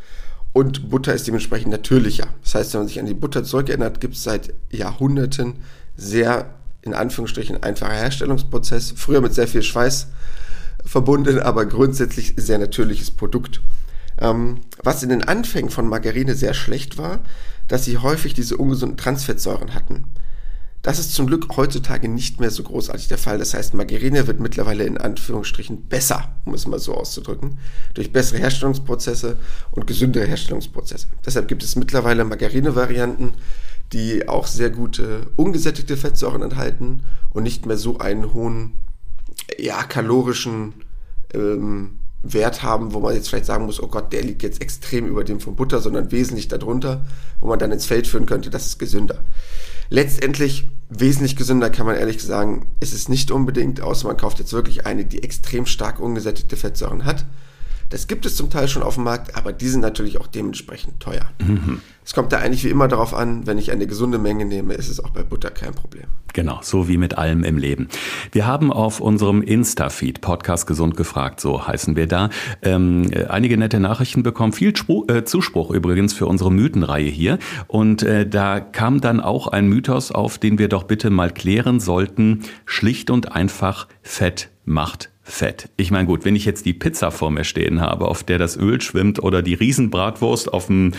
und 0.54 0.90
Butter 0.90 1.14
ist 1.14 1.28
dementsprechend 1.28 1.72
natürlicher. 1.72 2.28
Das 2.42 2.56
heißt, 2.56 2.74
wenn 2.74 2.82
man 2.82 2.88
sich 2.88 3.00
an 3.00 3.06
die 3.06 3.14
Butter 3.14 3.44
zurückerinnert, 3.44 4.00
gibt 4.00 4.16
es 4.16 4.24
seit 4.24 4.54
Jahrhunderten 4.72 5.56
sehr, 5.98 6.54
in 6.82 6.94
Anführungsstrichen, 6.94 7.62
einfacher 7.62 7.92
Herstellungsprozess, 7.92 8.94
früher 8.96 9.20
mit 9.20 9.34
sehr 9.34 9.50
viel 9.50 9.64
Schweiß 9.64 10.08
verbunden, 10.86 11.40
aber 11.40 11.66
grundsätzlich 11.66 12.36
sehr 12.38 12.58
natürliches 12.58 13.12
Produkt. 13.12 13.60
Ähm, 14.18 14.62
was 14.82 15.04
in 15.04 15.10
den 15.10 15.24
Anfängen 15.24 15.72
von 15.72 15.90
Margarine 15.90 16.36
sehr 16.36 16.54
schlecht 16.54 16.98
war, 16.98 17.20
dass 17.68 17.86
sie 17.86 17.98
häufig 17.98 18.34
diese 18.34 18.58
ungesunden 18.58 18.98
Transfettsäuren 18.98 19.74
hatten. 19.74 20.06
Das 20.86 21.00
ist 21.00 21.16
zum 21.16 21.26
Glück 21.26 21.48
heutzutage 21.58 22.08
nicht 22.08 22.40
mehr 22.40 22.52
so 22.52 22.62
großartig 22.62 23.08
der 23.08 23.18
Fall. 23.18 23.40
Das 23.40 23.56
heißt, 23.56 23.74
Margarine 23.74 24.28
wird 24.28 24.40
mittlerweile 24.40 24.84
in 24.84 25.00
Anführungsstrichen 25.00 25.88
besser, 25.88 26.36
um 26.46 26.54
es 26.54 26.68
mal 26.68 26.78
so 26.78 26.94
auszudrücken, 26.94 27.58
durch 27.96 28.12
bessere 28.12 28.38
Herstellungsprozesse 28.38 29.38
und 29.72 29.88
gesündere 29.88 30.28
Herstellungsprozesse. 30.28 31.08
Deshalb 31.26 31.48
gibt 31.48 31.64
es 31.64 31.76
mittlerweile 31.76 32.24
Margarine-Varianten, 32.24 33.34
die 33.94 34.30
auch 34.30 34.46
sehr 34.46 34.70
gute 34.70 35.26
ungesättigte 35.36 35.98
Fettsäuren 35.98 36.44
enthalten 36.44 37.02
und 37.32 37.42
nicht 37.42 37.66
mehr 37.66 37.78
so 37.78 37.98
einen 37.98 38.34
hohen, 38.34 38.74
ja, 39.58 39.82
kalorischen 39.86 40.74
ähm, 41.34 41.98
Wert 42.34 42.64
haben, 42.64 42.94
wo 42.94 43.00
man 43.00 43.14
jetzt 43.14 43.30
vielleicht 43.30 43.46
sagen 43.46 43.66
muss, 43.66 43.82
oh 43.82 43.88
Gott, 43.88 44.12
der 44.14 44.24
liegt 44.24 44.44
jetzt 44.44 44.62
extrem 44.62 45.08
über 45.08 45.24
dem 45.24 45.40
von 45.40 45.56
Butter, 45.56 45.80
sondern 45.80 46.12
wesentlich 46.12 46.48
darunter, 46.48 47.06
wo 47.40 47.48
man 47.48 47.60
dann 47.60 47.72
ins 47.72 47.86
Feld 47.86 48.08
führen 48.08 48.26
könnte, 48.26 48.50
das 48.50 48.66
ist 48.66 48.80
gesünder. 48.80 49.20
Letztendlich 49.90 50.68
wesentlich 50.90 51.36
gesünder 51.36 51.70
kann 51.70 51.86
man 51.86 51.96
ehrlich 51.96 52.22
sagen, 52.24 52.68
ist 52.80 52.94
es 52.94 53.10
nicht 53.10 53.32
unbedingt, 53.32 53.82
außer 53.82 54.08
man 54.08 54.18
kauft 54.18 54.40
jetzt 54.40 54.54
wirklich 54.54 54.86
eine, 54.86 55.06
die 55.06 55.24
extrem 55.24 55.66
stark 55.66 56.00
ungesättigte 56.00 56.56
Fettsäuren 56.56 57.06
hat. 57.06 57.26
Das 57.90 58.08
gibt 58.08 58.26
es 58.26 58.36
zum 58.36 58.50
Teil 58.50 58.68
schon 58.68 58.84
auf 58.84 58.96
dem 58.96 59.04
Markt, 59.04 59.36
aber 59.36 59.54
die 59.54 59.68
sind 59.68 59.82
natürlich 59.82 60.20
auch 60.20 60.28
dementsprechend 60.28 61.00
teuer. 61.00 61.30
Mhm. 61.40 61.82
Es 62.04 62.14
kommt 62.14 62.32
da 62.32 62.38
eigentlich 62.38 62.64
wie 62.64 62.70
immer 62.70 62.88
darauf 62.88 63.16
an, 63.16 63.48
wenn 63.48 63.58
ich 63.58 63.72
eine 63.72 63.88
gesunde 63.88 64.20
Menge 64.20 64.46
nehme, 64.46 64.76
ist 64.76 64.90
es 64.90 65.04
auch 65.04 65.10
bei 65.10 65.24
Butter 65.24 65.50
kein 65.50 65.74
Problem. 65.74 66.06
Genau, 66.34 66.60
so 66.62 66.88
wie 66.88 66.98
mit 66.98 67.18
allem 67.18 67.44
im 67.44 67.58
Leben. 67.58 67.88
Wir 68.32 68.46
haben 68.46 68.72
auf 68.72 69.00
unserem 69.00 69.42
Insta-Feed, 69.42 70.22
Podcast 70.22 70.68
Gesund 70.68 70.98
gefragt, 70.98 71.40
so 71.40 71.66
heißen 71.66 71.96
wir 71.96 72.08
da, 72.08 72.30
ähm, 72.62 73.10
einige 73.30 73.58
nette 73.58 73.80
Nachrichten 73.80 74.22
bekommen. 74.22 74.54
Viel 74.54 74.76
Spruch, 74.76 75.08
äh, 75.08 75.24
Zuspruch 75.24 75.72
übrigens 75.72 76.14
für 76.14 76.28
unsere 76.28 76.52
Mythenreihe 76.52 77.10
hier. 77.10 77.40
Und 77.68 78.04
äh, 78.04 78.28
da 78.28 78.60
kam 78.60 79.02
dann 79.02 79.20
auch 79.20 79.48
ein 79.48 79.68
Mythos 79.68 80.12
auf, 80.12 80.38
den 80.38 80.60
wir 80.60 80.70
doch 80.70 80.84
bitte 80.84 81.10
mal 81.10 81.32
klären 81.32 81.80
sollten. 81.80 82.42
Schlicht 82.66 83.10
und 83.10 83.32
einfach 83.32 83.88
Fett 84.04 84.50
macht 84.66 85.10
Fett. 85.28 85.70
Ich 85.76 85.90
meine, 85.90 86.06
gut, 86.06 86.24
wenn 86.24 86.36
ich 86.36 86.46
jetzt 86.46 86.68
die 86.68 86.74
Pizza 86.74 87.10
vor 87.10 87.32
mir 87.32 87.46
stehen 87.46 87.82
habe, 87.82 88.08
auf 88.08 88.24
der 88.24 88.38
das 88.38 88.56
Öl 88.56 88.80
schwimmt 88.80 89.22
oder 89.22 89.42
die 89.42 89.56
Riesenbratwurst 89.56 90.54
auf 90.54 90.68
dem 90.68 90.92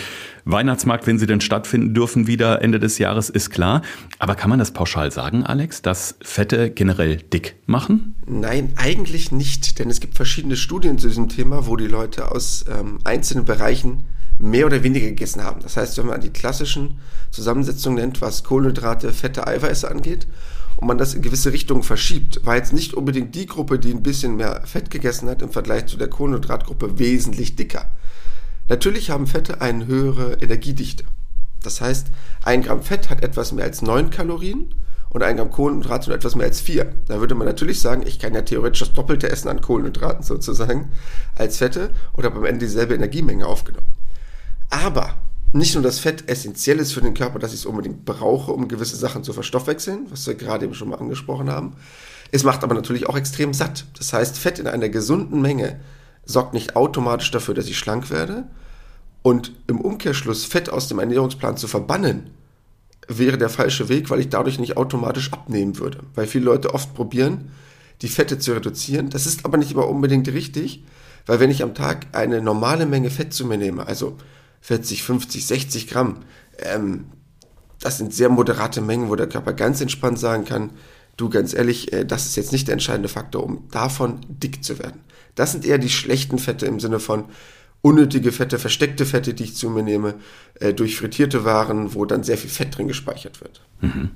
Weihnachtsmarkt, 0.44 1.06
wenn 1.06 1.20
sie 1.20 1.26
denn 1.26 1.40
stattfinden 1.40 1.94
dürfen, 1.94 2.26
wieder 2.26 2.60
Ende 2.60 2.80
des 2.80 2.98
Jahres, 2.98 3.30
ist 3.30 3.50
klar. 3.50 3.82
Aber 4.18 4.34
kann 4.34 4.50
man 4.50 4.58
das 4.58 4.72
pauschal 4.72 5.12
sagen, 5.12 5.44
Alex, 5.44 5.80
dass 5.80 6.16
Fette 6.22 6.70
generell 6.70 7.18
dick 7.18 7.54
machen? 7.66 8.16
Nein, 8.26 8.72
eigentlich 8.74 9.30
nicht, 9.30 9.78
denn 9.78 9.90
es 9.90 10.00
gibt 10.00 10.16
verschiedene 10.16 10.56
Studien 10.56 10.98
zu 10.98 11.06
diesem 11.06 11.28
Thema, 11.28 11.68
wo 11.68 11.76
die 11.76 11.86
Leute 11.86 12.32
aus 12.32 12.64
ähm, 12.68 12.98
einzelnen 13.04 13.44
Bereichen 13.44 14.02
mehr 14.40 14.66
oder 14.66 14.82
weniger 14.82 15.06
gegessen 15.06 15.44
haben. 15.44 15.60
Das 15.62 15.76
heißt, 15.76 15.96
wenn 15.98 16.06
man 16.06 16.20
die 16.20 16.30
klassischen 16.30 16.98
Zusammensetzungen 17.30 17.98
nennt, 17.98 18.20
was 18.20 18.42
Kohlenhydrate, 18.42 19.12
Fette, 19.12 19.46
Eiweiße 19.46 19.88
angeht, 19.88 20.26
und 20.76 20.86
man 20.86 20.98
das 20.98 21.14
in 21.14 21.22
gewisse 21.22 21.52
Richtungen 21.52 21.82
verschiebt, 21.82 22.44
war 22.44 22.56
jetzt 22.56 22.72
nicht 22.72 22.94
unbedingt 22.94 23.34
die 23.34 23.46
Gruppe, 23.46 23.78
die 23.78 23.92
ein 23.92 24.02
bisschen 24.02 24.36
mehr 24.36 24.62
Fett 24.64 24.90
gegessen 24.90 25.28
hat, 25.28 25.42
im 25.42 25.50
Vergleich 25.50 25.86
zu 25.86 25.96
der 25.96 26.08
Kohlenhydratgruppe 26.08 26.98
wesentlich 26.98 27.56
dicker. 27.56 27.90
Natürlich 28.68 29.10
haben 29.10 29.26
Fette 29.26 29.60
eine 29.60 29.86
höhere 29.86 30.34
Energiedichte. 30.34 31.04
Das 31.62 31.80
heißt, 31.80 32.08
ein 32.44 32.62
Gramm 32.62 32.82
Fett 32.82 33.10
hat 33.10 33.22
etwas 33.22 33.52
mehr 33.52 33.64
als 33.64 33.80
neun 33.80 34.10
Kalorien 34.10 34.74
und 35.08 35.22
ein 35.22 35.36
Gramm 35.36 35.50
Kohlenhydrate 35.50 36.10
nur 36.10 36.16
etwas 36.16 36.36
mehr 36.36 36.46
als 36.46 36.60
vier. 36.60 36.92
Da 37.06 37.20
würde 37.20 37.34
man 37.34 37.46
natürlich 37.46 37.80
sagen, 37.80 38.04
ich 38.06 38.18
kann 38.18 38.34
ja 38.34 38.42
theoretisch 38.42 38.80
das 38.80 38.92
Doppelte 38.92 39.30
essen 39.30 39.48
an 39.48 39.60
Kohlenhydraten 39.60 40.22
sozusagen 40.22 40.90
als 41.36 41.58
Fette 41.58 41.90
und 42.12 42.24
habe 42.24 42.36
am 42.36 42.44
Ende 42.44 42.66
dieselbe 42.66 42.94
Energiemenge 42.94 43.46
aufgenommen. 43.46 43.86
Aber 44.68 45.16
nicht 45.52 45.74
nur 45.74 45.82
das 45.82 45.98
Fett 45.98 46.28
essentiell 46.28 46.78
ist 46.78 46.92
für 46.92 47.00
den 47.00 47.14
Körper, 47.14 47.38
dass 47.38 47.52
ich 47.52 47.60
es 47.60 47.66
unbedingt 47.66 48.04
brauche, 48.04 48.52
um 48.52 48.68
gewisse 48.68 48.96
Sachen 48.96 49.24
zu 49.24 49.32
verstoffwechseln, 49.32 50.06
was 50.10 50.26
wir 50.26 50.34
gerade 50.34 50.64
eben 50.64 50.74
schon 50.74 50.88
mal 50.88 50.98
angesprochen 50.98 51.50
haben. 51.50 51.74
Es 52.32 52.44
macht 52.44 52.64
aber 52.64 52.74
natürlich 52.74 53.08
auch 53.08 53.16
extrem 53.16 53.54
satt. 53.54 53.84
Das 53.96 54.12
heißt, 54.12 54.38
Fett 54.38 54.58
in 54.58 54.66
einer 54.66 54.88
gesunden 54.88 55.40
Menge 55.40 55.80
sorgt 56.24 56.54
nicht 56.54 56.76
automatisch 56.76 57.30
dafür, 57.30 57.54
dass 57.54 57.68
ich 57.68 57.78
schlank 57.78 58.10
werde. 58.10 58.44
Und 59.22 59.52
im 59.66 59.80
Umkehrschluss 59.80 60.44
Fett 60.44 60.68
aus 60.70 60.88
dem 60.88 60.98
Ernährungsplan 60.98 61.56
zu 61.56 61.68
verbannen, 61.68 62.30
wäre 63.08 63.38
der 63.38 63.48
falsche 63.48 63.88
Weg, 63.88 64.10
weil 64.10 64.20
ich 64.20 64.28
dadurch 64.28 64.58
nicht 64.58 64.76
automatisch 64.76 65.32
abnehmen 65.32 65.78
würde. 65.78 66.00
Weil 66.14 66.26
viele 66.26 66.46
Leute 66.46 66.74
oft 66.74 66.94
probieren, 66.94 67.50
die 68.02 68.08
Fette 68.08 68.38
zu 68.38 68.52
reduzieren. 68.52 69.10
Das 69.10 69.26
ist 69.26 69.44
aber 69.44 69.58
nicht 69.58 69.72
immer 69.72 69.88
unbedingt 69.88 70.28
richtig, 70.28 70.84
weil 71.24 71.40
wenn 71.40 71.50
ich 71.50 71.62
am 71.62 71.74
Tag 71.74 72.06
eine 72.12 72.42
normale 72.42 72.86
Menge 72.86 73.10
Fett 73.10 73.32
zu 73.32 73.46
mir 73.46 73.58
nehme, 73.58 73.86
also 73.86 74.16
40, 74.66 75.04
50, 75.04 75.46
60 75.46 75.86
Gramm. 75.86 76.24
Ähm, 76.58 77.04
das 77.78 77.98
sind 77.98 78.12
sehr 78.12 78.28
moderate 78.28 78.80
Mengen, 78.80 79.08
wo 79.08 79.14
der 79.14 79.28
Körper 79.28 79.52
ganz 79.52 79.80
entspannt 79.80 80.18
sagen 80.18 80.44
kann, 80.44 80.70
du 81.16 81.28
ganz 81.28 81.54
ehrlich, 81.54 81.92
äh, 81.92 82.04
das 82.04 82.26
ist 82.26 82.34
jetzt 82.34 82.50
nicht 82.50 82.66
der 82.66 82.72
entscheidende 82.72 83.08
Faktor, 83.08 83.44
um 83.44 83.68
davon 83.70 84.18
dick 84.28 84.64
zu 84.64 84.80
werden. 84.80 85.02
Das 85.36 85.52
sind 85.52 85.64
eher 85.64 85.78
die 85.78 85.88
schlechten 85.88 86.40
Fette 86.40 86.66
im 86.66 86.80
Sinne 86.80 86.98
von, 86.98 87.26
unnötige 87.82 88.32
Fette, 88.32 88.58
versteckte 88.58 89.06
Fette, 89.06 89.32
die 89.32 89.44
ich 89.44 89.54
zu 89.54 89.70
mir 89.70 89.82
nehme, 89.82 90.14
äh, 90.60 90.74
durch 90.74 90.96
frittierte 90.96 91.44
Waren, 91.44 91.94
wo 91.94 92.04
dann 92.04 92.24
sehr 92.24 92.36
viel 92.36 92.50
Fett 92.50 92.76
drin 92.76 92.88
gespeichert 92.88 93.40
wird. 93.40 93.60
Mhm. 93.80 94.10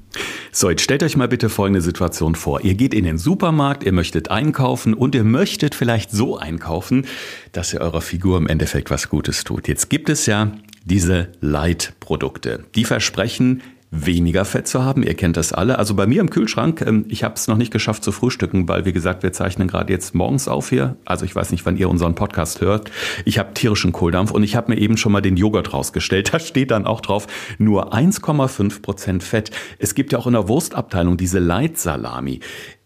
So, 0.53 0.71
jetzt 0.71 0.83
stellt 0.83 1.03
euch 1.03 1.17
mal 1.17 1.29
bitte 1.29 1.49
folgende 1.49 1.81
Situation 1.81 2.35
vor. 2.35 2.63
Ihr 2.63 2.75
geht 2.75 2.95
in 2.95 3.05
den 3.05 3.19
Supermarkt, 3.19 3.85
ihr 3.85 3.93
möchtet 3.93 4.31
einkaufen 4.31 4.95
und 4.95 5.15
ihr 5.15 5.25
möchtet 5.25 5.75
vielleicht 5.75 6.11
so 6.11 6.37
einkaufen, 6.37 7.07
dass 7.53 7.73
ihr 7.73 7.81
eurer 7.81 8.01
Figur 8.01 8.39
im 8.39 8.49
Endeffekt 8.49 8.91
was 8.91 9.09
Gutes 9.09 9.45
tut. 9.45 9.69
Jetzt 9.69 9.89
gibt 9.89 10.09
es 10.09 10.27
ja 10.27 10.53
diese 10.85 11.29
Light-Produkte. 11.41 12.65
Die 12.75 12.85
versprechen 12.85 13.63
weniger 13.91 14.45
Fett 14.45 14.69
zu 14.69 14.85
haben. 14.85 15.03
Ihr 15.03 15.15
kennt 15.15 15.37
das 15.37 15.53
alle. 15.53 15.79
Also 15.79 15.95
bei 15.95 16.07
mir 16.07 16.21
im 16.21 16.31
Kühlschrank, 16.31 16.83
ähm, 16.87 17.05
ich 17.09 17.25
habe 17.25 17.35
es 17.35 17.49
noch 17.49 17.57
nicht 17.57 17.73
geschafft 17.73 18.05
zu 18.05 18.13
frühstücken, 18.13 18.69
weil 18.69 18.85
wie 18.85 18.93
gesagt, 18.93 19.23
wir 19.23 19.33
zeichnen 19.33 19.69
gerade 19.69 19.93
jetzt 19.93 20.15
morgens 20.15 20.47
auf 20.47 20.71
hier. 20.71 20.97
Also 21.05 21.25
ich 21.25 21.35
weiß 21.35 21.51
nicht, 21.51 21.67
wann 21.67 21.77
ihr 21.77 21.89
unseren 21.89 22.15
Podcast 22.15 22.61
hört. 22.61 22.91
Ich 23.25 23.39
habe 23.39 23.53
tierischen 23.55 23.93
Kohldampf 23.93 24.31
und 24.31 24.43
ich 24.43 24.55
habe 24.55 24.73
mir 24.73 24.79
eben 24.79 24.97
schon 24.97 25.13
mal 25.13 25.21
den 25.21 25.37
Joghurt 25.37 25.73
rausgestellt. 25.73 26.31
Da 26.31 26.39
steht 26.39 26.71
dann 26.71 26.87
auch 26.87 27.01
drauf, 27.01 27.27
nur 27.59 27.93
1,5 27.93 28.83
Prozent 28.83 29.25
Fett. 29.25 29.51
Es 29.79 29.97
gibt 29.97 30.13
ja 30.13 30.19
auch 30.19 30.29
in 30.29 30.35
der 30.35 30.47
Wurstabteilung 30.47 31.17
diese 31.17 31.41
Leitsalami. 31.41 32.41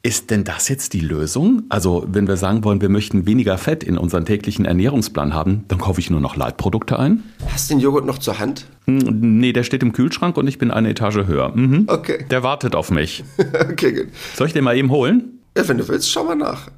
Ist 0.06 0.30
denn 0.30 0.44
das 0.44 0.68
jetzt 0.68 0.92
die 0.92 1.00
Lösung? 1.00 1.62
Also, 1.70 2.04
wenn 2.06 2.28
wir 2.28 2.37
sagen 2.37 2.62
wollen, 2.62 2.82
wir 2.82 2.90
möchten 2.90 3.25
weniger 3.25 3.56
Fett 3.56 3.82
in 3.82 3.96
unseren 3.96 4.26
täglichen 4.26 4.66
Ernährungsplan 4.66 5.32
haben, 5.32 5.64
dann 5.68 5.78
kaufe 5.78 5.99
ich 5.99 6.11
nur 6.11 6.20
noch 6.20 6.37
Leitprodukte 6.37 6.99
ein? 6.99 7.23
Hast 7.50 7.70
du 7.70 7.75
den 7.75 7.80
Joghurt 7.80 8.04
noch 8.04 8.18
zur 8.18 8.38
Hand? 8.38 8.66
Hm, 8.84 9.38
nee, 9.38 9.54
der 9.54 9.62
steht 9.62 9.82
im 9.82 9.94
Kühlschrank 9.94 10.37
und 10.37 10.46
ich 10.46 10.58
bin 10.58 10.70
eine 10.70 10.90
Etage 10.90 11.26
höher. 11.26 11.56
Mhm. 11.56 11.84
Okay. 11.87 12.26
Der 12.30 12.42
wartet 12.42 12.75
auf 12.75 12.90
mich. 12.90 13.25
okay, 13.70 13.92
gut. 13.92 14.08
Soll 14.34 14.49
ich 14.49 14.52
den 14.52 14.62
mal 14.62 14.76
eben 14.76 14.90
holen? 14.90 15.40
Ja, 15.56 15.66
wenn 15.68 15.78
du 15.78 15.88
willst, 15.88 16.11
schau 16.11 16.25
mal 16.25 16.37
nach. 16.37 16.68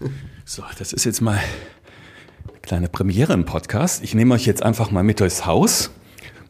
so, 0.46 0.62
das 0.78 0.94
ist 0.94 1.04
jetzt 1.04 1.20
mal 1.20 1.32
eine 1.32 2.60
kleine 2.62 2.88
Premiere 2.88 3.34
im 3.34 3.44
Podcast. 3.44 4.02
Ich 4.02 4.14
nehme 4.14 4.32
euch 4.32 4.46
jetzt 4.46 4.62
einfach 4.62 4.90
mal 4.90 5.02
mit 5.02 5.20
durchs 5.20 5.44
Haus. 5.44 5.90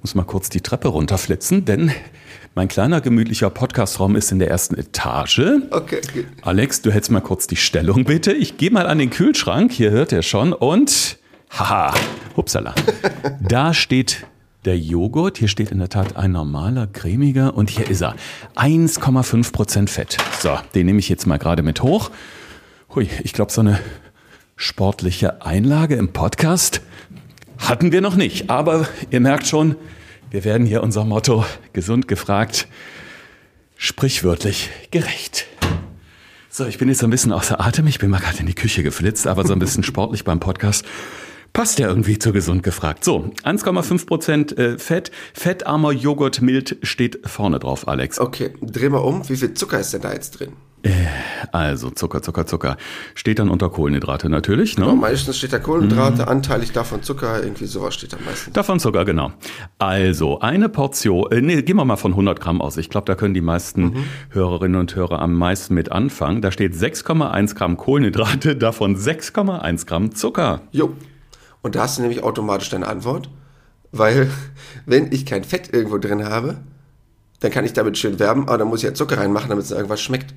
Muss 0.03 0.15
mal 0.15 0.25
kurz 0.25 0.49
die 0.49 0.63
Treppe 0.63 0.89
runterflitzen, 0.89 1.67
denn 1.67 1.93
mein 2.55 2.69
kleiner 2.69 3.03
gemütlicher 3.03 3.51
Podcastraum 3.51 4.17
ist 4.17 4.33
in 4.33 4.39
der 4.39 4.49
ersten 4.49 4.77
Etage. 4.77 5.43
Okay. 5.71 6.01
Gut. 6.15 6.27
Alex, 6.41 6.81
du 6.81 6.91
hältst 6.91 7.11
mal 7.11 7.21
kurz 7.21 7.47
die 7.47 7.57
Stellung 7.57 8.05
bitte. 8.05 8.33
Ich 8.33 8.57
gehe 8.57 8.71
mal 8.71 8.87
an 8.87 8.99
den 8.99 9.11
Kühlschrank, 9.11 9.73
hier 9.73 9.91
hört 9.91 10.13
ihr 10.13 10.23
schon 10.23 10.55
und 10.55 11.19
haha, 11.51 11.93
hupsala. 12.35 12.75
da 13.41 13.75
steht 13.75 14.27
der 14.65 14.79
Joghurt. 14.79 15.37
Hier 15.37 15.49
steht 15.49 15.71
in 15.71 15.79
der 15.79 15.91
Tat 15.91 16.17
ein 16.17 16.33
normaler, 16.33 16.87
cremiger 16.87 17.55
und 17.55 17.69
hier 17.69 17.89
ist 17.91 18.01
er. 18.01 18.15
1,5 18.57 19.53
Prozent 19.53 19.91
Fett. 19.91 20.17
So, 20.41 20.59
den 20.75 20.87
nehme 20.87 20.99
ich 20.99 21.11
jetzt 21.11 21.27
mal 21.27 21.39
gerade 21.39 21.63
mit 21.63 21.83
hoch. 21.83 22.11
Hui, 22.95 23.09
ich 23.23 23.35
glaube, 23.35 23.53
so 23.53 23.61
eine 23.61 23.79
sportliche 24.57 25.43
Einlage 25.43 25.97
im 25.97 26.13
Podcast 26.13 26.81
hatten 27.61 27.93
wir 27.93 28.01
noch 28.01 28.17
nicht. 28.17 28.51
Aber 28.51 28.89
ihr 29.11 29.21
merkt 29.21 29.47
schon, 29.47 29.77
wir 30.31 30.45
werden 30.45 30.67
hier 30.67 30.83
unser 30.83 31.05
Motto 31.05 31.45
gesund 31.73 32.09
gefragt, 32.09 32.69
sprichwörtlich 33.77 34.71
gerecht. 34.91 35.47
So, 36.49 36.67
ich 36.67 36.79
bin 36.79 36.89
jetzt 36.89 37.05
ein 37.05 37.11
bisschen 37.11 37.33
außer 37.33 37.61
Atem. 37.61 37.87
Ich 37.87 37.99
bin 37.99 38.11
mal 38.11 38.21
gerade 38.21 38.39
in 38.39 38.47
die 38.47 38.55
Küche 38.55 38.83
geflitzt, 38.83 39.27
aber 39.27 39.47
so 39.47 39.53
ein 39.53 39.59
bisschen 39.59 39.85
sportlich 39.85 40.25
beim 40.25 40.41
Podcast. 40.41 40.85
Passt 41.53 41.79
ja 41.79 41.89
irgendwie 41.89 42.19
zu 42.19 42.33
gesund 42.33 42.63
gefragt. 42.63 43.05
So, 43.05 43.33
1,5 43.45 44.07
Prozent 44.07 44.59
äh, 44.59 44.79
Fett. 44.79 45.11
Fettarmer 45.35 45.93
Joghurt 45.93 46.43
mild 46.43 46.77
steht 46.83 47.21
vorne 47.25 47.59
drauf, 47.59 47.89
Alex. 47.89 48.21
Okay, 48.21 48.53
dreh 48.61 48.89
mal 48.89 48.99
um. 48.99 49.29
Wie 49.29 49.37
viel 49.37 49.55
Zucker 49.55 49.81
ist 49.81 49.93
denn 49.93 50.03
da 50.03 50.13
jetzt 50.13 50.39
drin? 50.39 50.53
Äh, 50.83 50.91
also 51.53 51.91
Zucker, 51.91 52.23
Zucker, 52.23 52.47
Zucker. 52.47 52.77
Steht 53.15 53.39
dann 53.39 53.49
unter 53.49 53.71
Kohlenhydrate 53.71 54.29
natürlich. 54.29 54.79
Ne? 54.79 54.85
Genau, 54.85 54.97
meistens 54.97 55.39
steht 55.39 55.53
da 55.53 55.59
Kohlenhydrate, 55.59 56.23
mhm. 56.23 56.29
anteilig 56.29 56.73
davon 56.73 57.03
Zucker, 57.03 57.43
irgendwie 57.43 57.67
sowas 57.67 57.95
steht 57.95 58.13
da 58.13 58.19
meistens. 58.25 58.53
Davon 58.53 58.81
Zucker, 58.81 59.05
genau. 59.05 59.33
Also 59.79 60.41
eine 60.41 60.69
Portion, 60.69 61.31
äh, 61.31 61.41
nee, 61.41 61.63
gehen 61.63 61.77
wir 61.77 61.85
mal 61.85 61.97
von 61.97 62.13
100 62.13 62.41
Gramm 62.41 62.61
aus. 62.61 62.77
Ich 62.77 62.91
glaube, 62.91 63.07
da 63.07 63.15
können 63.15 63.35
die 63.35 63.41
meisten 63.41 63.83
mhm. 63.83 64.05
Hörerinnen 64.31 64.81
und 64.81 64.95
Hörer 64.95 65.21
am 65.21 65.35
meisten 65.35 65.75
mit 65.75 65.93
anfangen. 65.93 66.43
Da 66.43 66.53
steht 66.53 66.75
6,1 66.75 67.55
Gramm 67.55 67.77
Kohlenhydrate, 67.77 68.57
davon 68.57 68.97
6,1 68.97 69.87
Gramm 69.87 70.15
Zucker. 70.15 70.63
Jo. 70.73 70.95
Und 71.63 71.75
da 71.75 71.83
hast 71.83 71.99
du 71.99 72.03
nämlich 72.03 72.23
automatisch 72.23 72.71
deine 72.71 72.87
Antwort, 72.87 73.29
weil 73.93 74.31
wenn 74.87 75.13
ich 75.13 75.27
kein 75.27 75.45
Fett 75.45 75.73
irgendwo 75.73 75.99
drin 75.99 76.25
habe, 76.25 76.59
dann 77.41 77.51
kann 77.51 77.65
ich 77.65 77.73
damit 77.73 77.99
schön 77.99 78.19
werben, 78.19 78.49
aber 78.49 78.59
dann 78.59 78.69
muss 78.69 78.81
ich 78.81 78.85
ja 78.85 78.95
Zucker 78.95 79.19
reinmachen, 79.19 79.49
damit 79.49 79.65
es 79.65 79.71
irgendwas 79.71 80.01
schmeckt. 80.01 80.35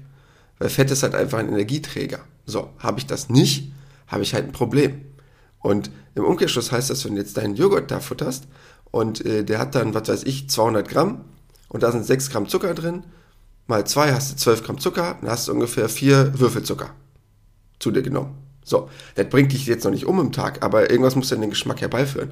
Weil 0.59 0.69
Fett 0.69 0.91
ist 0.91 1.03
halt 1.03 1.15
einfach 1.15 1.39
ein 1.39 1.49
Energieträger. 1.49 2.19
So, 2.45 2.69
habe 2.79 2.99
ich 2.99 3.05
das 3.05 3.29
nicht, 3.29 3.71
habe 4.07 4.23
ich 4.23 4.33
halt 4.33 4.45
ein 4.45 4.51
Problem. 4.51 5.01
Und 5.59 5.91
im 6.15 6.25
Umkehrschluss 6.25 6.71
heißt 6.71 6.89
das, 6.89 7.05
wenn 7.05 7.15
du 7.15 7.21
jetzt 7.21 7.37
deinen 7.37 7.55
Joghurt 7.55 7.89
da 7.89 7.99
futterst 7.99 8.47
und 8.91 9.25
äh, 9.25 9.43
der 9.43 9.59
hat 9.59 9.75
dann, 9.75 9.93
was 9.93 10.07
weiß 10.07 10.23
ich, 10.23 10.49
200 10.49 10.87
Gramm 10.87 11.25
und 11.69 11.83
da 11.83 11.91
sind 11.91 12.05
6 12.05 12.29
Gramm 12.29 12.47
Zucker 12.47 12.73
drin, 12.73 13.03
mal 13.67 13.85
2 13.85 14.13
hast 14.13 14.31
du 14.31 14.35
12 14.35 14.63
Gramm 14.63 14.79
Zucker, 14.79 15.17
dann 15.21 15.29
hast 15.29 15.47
du 15.47 15.53
ungefähr 15.53 15.89
4 15.89 16.39
Würfel 16.39 16.63
Zucker 16.63 16.91
zu 17.79 17.91
dir 17.91 18.01
genommen. 18.01 18.37
So, 18.63 18.89
das 19.15 19.27
bringt 19.29 19.51
dich 19.51 19.65
jetzt 19.65 19.83
noch 19.83 19.91
nicht 19.91 20.05
um 20.05 20.19
im 20.19 20.31
Tag, 20.31 20.63
aber 20.63 20.89
irgendwas 20.89 21.15
muss 21.15 21.29
dann 21.29 21.41
den 21.41 21.49
Geschmack 21.49 21.81
herbeiführen. 21.81 22.31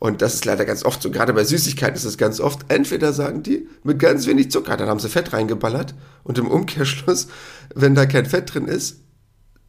Und 0.00 0.22
das 0.22 0.34
ist 0.34 0.44
leider 0.44 0.64
ganz 0.64 0.84
oft 0.84 1.02
so. 1.02 1.10
Gerade 1.10 1.32
bei 1.32 1.44
Süßigkeiten 1.44 1.96
ist 1.96 2.04
es 2.04 2.18
ganz 2.18 2.40
oft. 2.40 2.60
Entweder 2.68 3.12
sagen 3.12 3.42
die 3.42 3.68
mit 3.82 3.98
ganz 3.98 4.26
wenig 4.26 4.50
Zucker, 4.50 4.76
dann 4.76 4.88
haben 4.88 5.00
sie 5.00 5.08
Fett 5.08 5.32
reingeballert. 5.32 5.94
Und 6.22 6.38
im 6.38 6.48
Umkehrschluss, 6.48 7.28
wenn 7.74 7.94
da 7.94 8.06
kein 8.06 8.26
Fett 8.26 8.54
drin 8.54 8.66
ist, 8.66 9.00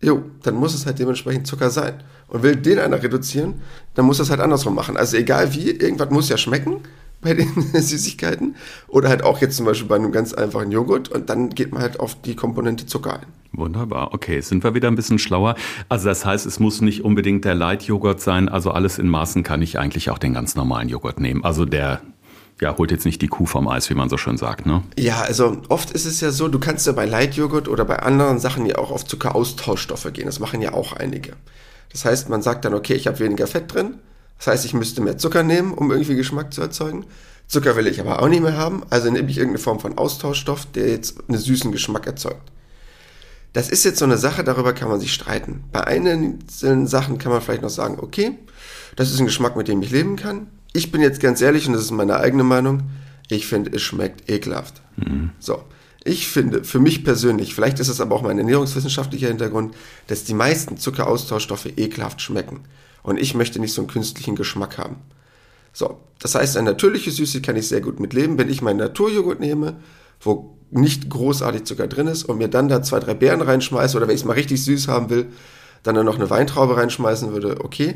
jo, 0.02 0.24
dann 0.44 0.56
muss 0.56 0.76
es 0.76 0.86
halt 0.86 1.00
dementsprechend 1.00 1.48
Zucker 1.48 1.72
sein. 1.72 2.04
Und 2.28 2.44
will 2.44 2.56
den 2.56 2.78
einer 2.78 3.02
reduzieren, 3.02 3.62
dann 3.96 4.06
muss 4.06 4.20
das 4.20 4.30
halt 4.30 4.40
andersrum 4.40 4.76
machen. 4.76 4.98
Also 4.98 5.18
egal 5.18 5.54
wie, 5.56 5.72
irgendwas 5.72 6.12
muss 6.12 6.30
ja 6.30 6.38
schmecken 6.38 6.82
bei 7.22 7.34
den 7.34 7.50
Süßigkeiten. 7.74 8.56
Oder 8.88 9.10
halt 9.10 9.24
auch 9.24 9.40
jetzt 9.40 9.58
zum 9.58 9.66
Beispiel 9.66 9.88
bei 9.88 9.96
einem 9.96 10.12
ganz 10.12 10.34
einfachen 10.34 10.72
Joghurt. 10.72 11.10
Und 11.10 11.30
dann 11.30 11.50
geht 11.50 11.72
man 11.72 11.82
halt 11.82 12.00
auf 12.00 12.22
die 12.22 12.36
Komponente 12.36 12.86
Zucker 12.86 13.20
ein. 13.20 13.26
Wunderbar. 13.52 14.14
Okay, 14.14 14.42
sind 14.42 14.64
wir 14.64 14.76
wieder 14.76 14.88
ein 14.90 14.96
bisschen 14.96 15.20
schlauer. 15.20 15.56
Also 15.90 16.08
das 16.08 16.26
heißt, 16.26 16.46
es 16.46 16.60
muss 16.60 16.82
nicht 16.82 17.04
unbedingt 17.04 17.46
der 17.46 17.56
Light-Joghurt 17.56 18.22
sein. 18.22 18.48
Also 18.48 18.72
alles 18.72 19.00
in 19.00 19.08
Maßen 19.08 19.44
kann 19.44 19.62
ich 19.62 19.80
eigentlich 19.80 20.12
auch 20.12 20.20
den 20.20 20.34
ganz 20.34 20.56
normalen 20.56 20.88
Joghurt 20.88 21.20
nehmen. 21.20 21.44
Also 21.44 21.66
der 21.66 22.02
ja, 22.62 22.78
holt 22.78 22.92
jetzt 22.92 23.06
nicht 23.06 23.22
die 23.22 23.28
Kuh 23.28 23.46
vom 23.46 23.68
Eis, 23.68 23.90
wie 23.90 23.94
man 23.94 24.10
so 24.10 24.18
schön 24.18 24.38
sagt, 24.38 24.66
ne? 24.66 24.84
Ja, 24.98 25.22
also 25.22 25.62
oft 25.70 25.92
ist 25.92 26.06
es 26.06 26.20
ja 26.20 26.32
so, 26.32 26.50
du 26.50 26.60
kannst 26.60 26.86
ja 26.88 26.94
bei 26.94 27.06
Light-Joghurt 27.06 27.68
oder 27.68 27.86
bei 27.86 28.00
anderen 28.00 28.40
Sachen 28.40 28.66
ja 28.66 28.78
auch 28.78 28.92
auf 28.92 29.06
Zuckeraustauschstoffe 29.06 30.12
gehen. 30.12 30.26
Das 30.26 30.40
machen 30.40 30.62
ja 30.62 30.74
auch 30.74 30.94
einige. 30.94 31.34
Das 31.92 32.06
heißt, 32.06 32.30
man 32.30 32.42
sagt 32.42 32.66
dann, 32.66 32.74
okay, 32.74 32.94
ich 32.94 33.08
habe 33.08 33.20
weniger 33.20 33.48
Fett 33.48 33.74
drin. 33.74 33.96
Das 34.40 34.48
heißt, 34.48 34.66
ich 34.66 34.74
müsste 34.74 35.02
mehr 35.02 35.18
Zucker 35.18 35.44
nehmen, 35.44 35.74
um 35.74 35.92
irgendwie 35.92 36.16
Geschmack 36.16 36.54
zu 36.54 36.62
erzeugen. 36.62 37.06
Zucker 37.48 37.76
will 37.76 37.88
ich 37.88 38.00
aber 38.00 38.22
auch 38.22 38.28
nicht 38.30 38.42
mehr 38.42 38.58
haben, 38.58 38.84
also 38.90 39.12
nehme 39.12 39.30
ich 39.30 39.38
irgendeine 39.38 39.62
Form 39.62 39.80
von 39.80 39.98
Austauschstoff, 39.98 40.66
der 40.68 40.90
jetzt 40.90 41.18
einen 41.28 41.38
süßen 41.38 41.72
Geschmack 41.72 42.08
erzeugt. 42.08 42.52
Das 43.54 43.70
ist 43.70 43.84
jetzt 43.84 44.00
so 44.00 44.06
eine 44.06 44.18
Sache, 44.18 44.44
darüber 44.44 44.74
kann 44.74 44.90
man 44.90 45.00
sich 45.00 45.14
streiten. 45.14 45.64
Bei 45.72 45.86
einzelnen 45.86 46.88
Sachen 46.88 47.18
kann 47.18 47.32
man 47.32 47.42
vielleicht 47.42 47.64
noch 47.64 47.70
sagen, 47.70 47.98
okay, 48.00 48.38
das 48.96 49.12
ist 49.12 49.20
ein 49.20 49.26
Geschmack, 49.26 49.56
mit 49.56 49.68
dem 49.68 49.82
ich 49.82 49.90
leben 49.90 50.16
kann. 50.16 50.48
Ich 50.74 50.92
bin 50.92 51.02
jetzt 51.02 51.20
ganz 51.20 51.42
ehrlich, 51.42 51.66
und 51.68 51.74
das 51.74 51.82
ist 51.82 51.92
meine 51.92 52.18
eigene 52.18 52.44
Meinung, 52.44 52.84
ich 53.28 53.48
finde, 53.48 53.72
es 53.76 53.82
schmeckt 53.82 54.30
ekelhaft. 54.30 54.82
Mhm. 54.98 55.32
So. 55.40 55.64
Ich 56.04 56.28
finde, 56.28 56.64
für 56.64 56.80
mich 56.80 57.04
persönlich, 57.04 57.54
vielleicht 57.54 57.80
ist 57.80 57.90
es 57.90 58.00
aber 58.00 58.16
auch 58.16 58.22
mein 58.22 58.38
ernährungswissenschaftlicher 58.38 59.28
Hintergrund, 59.28 59.76
dass 60.08 60.24
die 60.24 60.34
meisten 60.34 60.78
Zuckeraustauschstoffe 60.78 61.68
ekelhaft 61.78 62.22
schmecken. 62.22 62.62
Und 63.10 63.20
ich 63.20 63.36
möchte 63.36 63.60
nicht 63.60 63.74
so 63.74 63.82
einen 63.82 63.90
künstlichen 63.90 64.36
Geschmack 64.36 64.78
haben. 64.78 64.98
So, 65.74 65.98
das 66.20 66.36
heißt, 66.36 66.58
eine 66.58 66.72
natürliche 66.72 67.12
Süße 67.12 67.42
kann 67.42 67.56
ich 67.56 67.68
sehr 67.68 67.82
gut 67.82 68.00
mitleben. 68.00 68.38
Wenn 68.38 68.50
ich 68.50 68.62
meinen 68.62 68.78
Naturjoghurt 68.78 69.40
nehme, 69.40 69.78
wo 70.22 70.56
nicht 70.72 71.10
großartig 71.10 71.64
Zucker 71.64 71.88
drin 71.88 72.08
ist 72.08 72.24
und 72.24 72.38
mir 72.38 72.48
dann 72.48 72.70
da 72.70 72.82
zwei, 72.82 73.00
drei 73.00 73.14
Beeren 73.14 73.42
reinschmeiße 73.42 73.98
oder 73.98 74.08
wenn 74.08 74.16
ich 74.16 74.22
es 74.22 74.26
mal 74.26 74.34
richtig 74.34 74.64
süß 74.64 74.88
haben 74.88 75.10
will, 75.10 75.28
dann, 75.84 75.96
dann 75.96 76.06
noch 76.06 76.16
eine 76.16 76.30
Weintraube 76.30 76.78
reinschmeißen 76.78 77.32
würde, 77.32 77.64
okay 77.64 77.96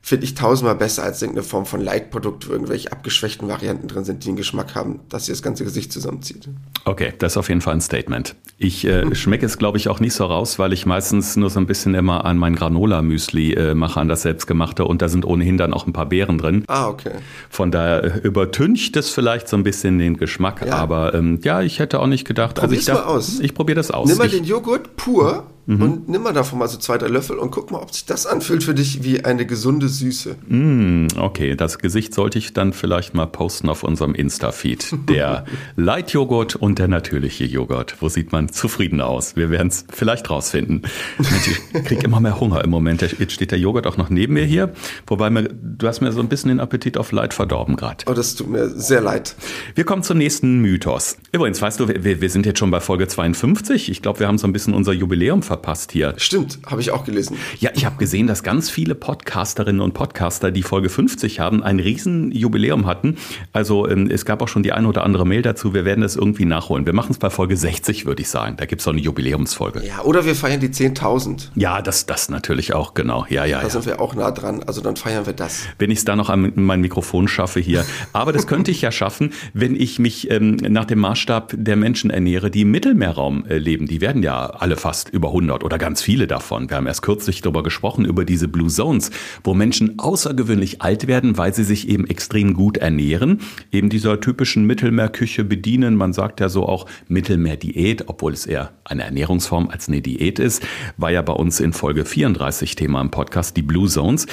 finde 0.00 0.24
ich 0.24 0.34
tausendmal 0.34 0.76
besser 0.76 1.02
als 1.02 1.20
irgendeine 1.20 1.44
Form 1.44 1.66
von 1.66 1.80
Leitprodukt, 1.80 2.48
wo 2.48 2.52
irgendwelche 2.52 2.90
abgeschwächten 2.92 3.48
Varianten 3.48 3.88
drin 3.88 4.04
sind, 4.04 4.24
die 4.24 4.28
einen 4.28 4.36
Geschmack 4.36 4.74
haben, 4.74 5.00
dass 5.08 5.26
sie 5.26 5.32
das 5.32 5.42
ganze 5.42 5.64
Gesicht 5.64 5.92
zusammenzieht. 5.92 6.48
Okay, 6.84 7.12
das 7.18 7.32
ist 7.32 7.36
auf 7.36 7.48
jeden 7.48 7.60
Fall 7.60 7.74
ein 7.74 7.80
Statement. 7.80 8.34
Ich 8.56 8.84
äh, 8.86 9.14
schmecke 9.14 9.46
es, 9.46 9.58
glaube 9.58 9.76
ich, 9.78 9.88
auch 9.88 10.00
nicht 10.00 10.14
so 10.14 10.24
raus, 10.24 10.58
weil 10.58 10.72
ich 10.72 10.86
meistens 10.86 11.36
nur 11.36 11.50
so 11.50 11.60
ein 11.60 11.66
bisschen 11.66 11.94
immer 11.94 12.24
an 12.24 12.38
mein 12.38 12.54
Granola-Müsli 12.54 13.52
äh, 13.52 13.74
mache, 13.74 14.00
an 14.00 14.08
das 14.08 14.22
selbstgemachte 14.22 14.84
und 14.84 15.02
da 15.02 15.08
sind 15.08 15.24
ohnehin 15.24 15.58
dann 15.58 15.74
auch 15.74 15.86
ein 15.86 15.92
paar 15.92 16.06
Beeren 16.06 16.38
drin. 16.38 16.64
Ah, 16.68 16.88
okay. 16.88 17.12
Von 17.50 17.70
daher 17.70 18.04
äh, 18.04 18.18
übertüncht 18.20 18.96
es 18.96 19.10
vielleicht 19.10 19.48
so 19.48 19.56
ein 19.56 19.62
bisschen 19.62 19.98
den 19.98 20.16
Geschmack, 20.16 20.64
ja. 20.66 20.74
aber 20.74 21.14
ähm, 21.14 21.40
ja, 21.42 21.62
ich 21.62 21.78
hätte 21.78 22.00
auch 22.00 22.06
nicht 22.06 22.26
gedacht. 22.26 22.56
Probier's 22.56 22.88
also 22.88 23.00
ich 23.00 23.06
mal 23.06 23.12
aus. 23.12 23.40
Ich 23.40 23.54
probiere 23.54 23.76
das 23.76 23.90
aus. 23.90 24.08
Nimm 24.08 24.18
mal 24.18 24.26
ich, 24.26 24.32
den 24.32 24.44
Joghurt 24.44 24.96
pur 24.96 25.46
mhm. 25.68 25.82
und 25.82 26.08
nimm 26.08 26.22
mal 26.22 26.32
davon 26.32 26.58
mal 26.58 26.68
so 26.68 26.78
zwei, 26.78 26.98
drei 26.98 27.08
Löffel 27.08 27.38
und 27.38 27.50
guck 27.50 27.70
mal, 27.70 27.78
ob 27.78 27.94
sich 27.94 28.06
das 28.06 28.26
anfühlt 28.26 28.64
für 28.64 28.74
dich 28.74 29.04
wie 29.04 29.24
eine 29.24 29.46
gesunde 29.46 29.88
Süße. 29.88 30.36
Mm, 30.48 31.06
okay, 31.16 31.54
das 31.54 31.78
Gesicht 31.78 32.14
sollte 32.14 32.38
ich 32.38 32.52
dann 32.54 32.72
vielleicht 32.72 33.14
mal 33.14 33.26
posten 33.26 33.68
auf 33.68 33.82
unserem 33.82 34.14
Insta-Feed. 34.14 35.08
Der 35.08 35.44
Light-Joghurt 35.76 36.56
und 36.56 36.78
der 36.78 36.88
natürliche 36.88 37.44
Joghurt. 37.44 37.96
Wo 38.00 38.08
sieht 38.08 38.32
man 38.32 38.48
zufrieden 38.48 39.00
aus? 39.00 39.36
Wir 39.36 39.50
werden 39.50 39.68
es 39.68 39.84
vielleicht 39.92 40.30
rausfinden. 40.30 40.82
Ich 41.18 41.84
kriege 41.84 42.04
immer 42.04 42.20
mehr 42.20 42.40
Hunger 42.40 42.64
im 42.64 42.70
Moment. 42.70 43.02
Jetzt 43.02 43.32
steht 43.32 43.50
der 43.50 43.58
Joghurt 43.58 43.86
auch 43.86 43.98
noch 43.98 44.10
neben 44.10 44.34
mir 44.34 44.44
hier. 44.44 44.72
Wobei 45.06 45.30
mir, 45.30 45.44
du 45.44 45.86
hast 45.86 46.00
mir 46.00 46.12
so 46.12 46.20
ein 46.20 46.28
bisschen 46.28 46.48
den 46.48 46.60
Appetit 46.60 46.96
auf 46.96 47.12
Light 47.12 47.34
verdorben 47.34 47.76
gerade. 47.76 48.04
Oh, 48.06 48.14
das 48.14 48.34
tut 48.34 48.48
mir 48.48 48.70
sehr 48.70 49.00
leid. 49.00 49.36
Wir 49.74 49.84
kommen 49.84 50.02
zum 50.02 50.18
nächsten 50.18 50.60
Mythos. 50.60 51.18
Übrigens, 51.32 51.60
weißt 51.60 51.78
du, 51.78 51.88
wir, 51.88 52.20
wir 52.20 52.30
sind 52.30 52.46
jetzt 52.46 52.58
schon 52.58 52.70
bei 52.70 52.80
Folge 52.80 53.06
52. 53.06 53.90
Ich 53.90 54.00
glaube, 54.02 54.20
wir 54.20 54.28
haben 54.28 54.38
so 54.38 54.46
ein 54.46 54.52
bisschen 54.52 54.72
unser 54.72 54.92
Jubiläum 54.92 55.42
verpasst 55.42 55.57
hier. 55.92 56.14
Stimmt, 56.16 56.58
habe 56.66 56.80
ich 56.80 56.90
auch 56.90 57.04
gelesen. 57.04 57.36
Ja, 57.60 57.70
ich 57.74 57.84
habe 57.84 57.96
gesehen, 57.96 58.26
dass 58.26 58.42
ganz 58.42 58.70
viele 58.70 58.94
Podcasterinnen 58.94 59.80
und 59.80 59.94
Podcaster, 59.94 60.50
die 60.50 60.62
Folge 60.62 60.88
50 60.88 61.40
haben, 61.40 61.62
ein 61.62 61.80
riesen 61.80 62.32
Jubiläum 62.32 62.86
hatten. 62.86 63.16
Also 63.52 63.88
ähm, 63.88 64.10
es 64.10 64.24
gab 64.24 64.42
auch 64.42 64.48
schon 64.48 64.62
die 64.62 64.72
eine 64.72 64.88
oder 64.88 65.04
andere 65.04 65.26
Mail 65.26 65.42
dazu. 65.42 65.74
Wir 65.74 65.84
werden 65.84 66.00
das 66.00 66.16
irgendwie 66.16 66.44
nachholen. 66.44 66.86
Wir 66.86 66.92
machen 66.92 67.12
es 67.12 67.18
bei 67.18 67.30
Folge 67.30 67.56
60, 67.56 68.06
würde 68.06 68.22
ich 68.22 68.28
sagen. 68.28 68.56
Da 68.56 68.66
gibt 68.66 68.80
es 68.80 68.84
so 68.84 68.90
eine 68.90 69.00
Jubiläumsfolge. 69.00 69.84
Ja, 69.86 70.02
oder 70.02 70.24
wir 70.24 70.34
feiern 70.34 70.60
die 70.60 70.68
10.000. 70.68 71.48
Ja, 71.54 71.82
das, 71.82 72.06
das 72.06 72.28
natürlich 72.28 72.74
auch, 72.74 72.94
genau. 72.94 73.26
Ja, 73.28 73.44
ja, 73.44 73.58
da 73.58 73.64
ja. 73.64 73.70
sind 73.70 73.86
wir 73.86 74.00
auch 74.00 74.14
nah 74.14 74.30
dran. 74.30 74.62
Also 74.66 74.80
dann 74.80 74.96
feiern 74.96 75.26
wir 75.26 75.32
das. 75.32 75.64
Wenn 75.78 75.90
ich 75.90 75.98
es 75.98 76.04
da 76.04 76.16
noch 76.16 76.30
an 76.30 76.52
mein 76.54 76.80
Mikrofon 76.80 77.28
schaffe 77.28 77.60
hier. 77.60 77.84
Aber 78.12 78.32
das 78.32 78.46
könnte 78.46 78.70
ich 78.70 78.82
ja 78.82 78.92
schaffen, 78.92 79.32
wenn 79.54 79.74
ich 79.74 79.98
mich 79.98 80.30
ähm, 80.30 80.56
nach 80.56 80.84
dem 80.84 80.98
Maßstab 81.00 81.54
der 81.56 81.76
Menschen 81.76 82.10
ernähre, 82.10 82.50
die 82.50 82.62
im 82.62 82.70
Mittelmeerraum 82.70 83.46
äh, 83.46 83.58
leben. 83.58 83.86
Die 83.86 84.00
werden 84.00 84.22
ja 84.22 84.46
alle 84.46 84.76
fast 84.76 85.08
über 85.08 85.28
100 85.28 85.47
oder 85.50 85.78
ganz 85.78 86.02
viele 86.02 86.26
davon. 86.26 86.68
Wir 86.70 86.76
haben 86.76 86.86
erst 86.86 87.02
kürzlich 87.02 87.40
darüber 87.42 87.62
gesprochen, 87.62 88.04
über 88.04 88.24
diese 88.24 88.48
Blue 88.48 88.68
Zones, 88.68 89.10
wo 89.44 89.54
Menschen 89.54 89.98
außergewöhnlich 89.98 90.82
alt 90.82 91.06
werden, 91.06 91.38
weil 91.38 91.54
sie 91.54 91.64
sich 91.64 91.88
eben 91.88 92.06
extrem 92.06 92.54
gut 92.54 92.76
ernähren, 92.76 93.40
eben 93.72 93.88
dieser 93.88 94.20
typischen 94.20 94.64
Mittelmeerküche 94.64 95.44
bedienen. 95.44 95.96
Man 95.96 96.12
sagt 96.12 96.40
ja 96.40 96.48
so 96.48 96.66
auch 96.66 96.86
Mittelmeerdiät, 97.08 98.04
obwohl 98.08 98.32
es 98.32 98.46
eher 98.46 98.72
eine 98.84 99.04
Ernährungsform 99.04 99.68
als 99.68 99.88
eine 99.88 100.00
Diät 100.00 100.38
ist, 100.38 100.62
war 100.96 101.10
ja 101.10 101.22
bei 101.22 101.32
uns 101.32 101.60
in 101.60 101.72
Folge 101.72 102.04
34 102.04 102.76
Thema 102.76 103.00
im 103.00 103.10
Podcast, 103.10 103.56
die 103.56 103.62
Blue 103.62 103.88
Zones. 103.88 104.26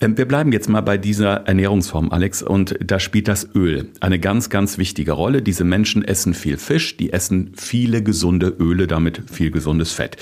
Ähm, 0.00 0.16
wir 0.16 0.26
bleiben 0.26 0.52
jetzt 0.52 0.68
mal 0.68 0.80
bei 0.80 0.98
dieser 0.98 1.46
Ernährungsform, 1.46 2.10
Alex, 2.10 2.42
und 2.42 2.76
da 2.84 3.00
spielt 3.00 3.28
das 3.28 3.48
Öl 3.54 3.88
eine 4.00 4.18
ganz, 4.18 4.50
ganz 4.50 4.78
wichtige 4.78 5.12
Rolle. 5.12 5.42
Diese 5.42 5.64
Menschen 5.64 6.04
essen 6.04 6.34
viel 6.34 6.58
Fisch, 6.58 6.96
die 6.96 7.12
essen 7.12 7.52
viele 7.56 8.02
gesunde 8.02 8.48
Öle, 8.48 8.86
damit 8.86 9.22
viel 9.30 9.50
gesundes 9.50 9.92
Fett. 9.92 10.16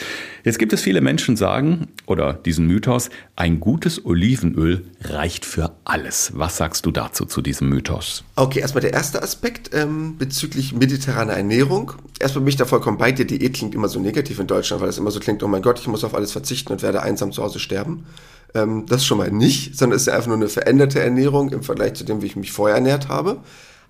Jetzt 0.45 0.59
gibt 0.59 0.73
es 0.73 0.81
viele 0.81 1.01
Menschen, 1.01 1.37
sagen, 1.37 1.89
oder 2.07 2.33
diesen 2.33 2.67
Mythos, 2.67 3.11
ein 3.35 3.61
gutes 3.61 4.05
Olivenöl 4.05 4.85
reicht 5.03 5.45
für 5.45 5.73
alles. 5.85 6.33
Was 6.35 6.57
sagst 6.57 6.87
du 6.87 6.91
dazu, 6.91 7.25
zu 7.25 7.43
diesem 7.43 7.69
Mythos? 7.69 8.25
Okay, 8.37 8.61
erstmal 8.61 8.83
der 8.83 8.93
erste 8.93 9.23
Aspekt 9.23 9.71
ähm, 9.73 10.17
bezüglich 10.19 10.73
mediterraner 10.73 11.35
Ernährung. 11.35 11.93
Erstmal 12.19 12.45
bin 12.45 12.51
ich 12.51 12.57
da 12.57 12.65
vollkommen 12.65 12.99
bei 12.99 13.13
dir. 13.13 13.27
Diät 13.27 13.55
klingt 13.55 13.75
immer 13.75 13.89
so 13.89 14.01
negativ 14.01 14.39
in 14.39 14.47
Deutschland, 14.47 14.83
weil 14.83 14.89
es 14.89 14.99
immer 14.99 15.11
so 15.11 15.21
klingt, 15.21 15.43
oh 15.43 15.49
mein 15.49 15.63
Gott, 15.63 15.79
ich 15.81 15.89
muss 15.89 16.05
auf 16.05 16.15
alles 16.15 16.33
verzichten 16.33 16.73
und 16.73 16.83
werde 16.83 17.03
einsam 17.03 17.33
zu 17.33 17.43
Hause 17.43 17.59
sterben. 17.59 18.07
Ähm, 18.55 18.87
das 18.87 19.05
schon 19.05 19.19
mal 19.19 19.31
nicht, 19.31 19.77
sondern 19.77 19.97
es 19.97 20.03
ist 20.03 20.09
einfach 20.09 20.29
nur 20.29 20.37
eine 20.37 20.49
veränderte 20.49 21.01
Ernährung 21.01 21.51
im 21.51 21.63
Vergleich 21.63 21.95
zu 21.95 22.05
dem, 22.05 22.23
wie 22.23 22.27
ich 22.27 22.37
mich 22.37 22.53
vorher 22.53 22.77
ernährt 22.77 23.09
habe. 23.09 23.39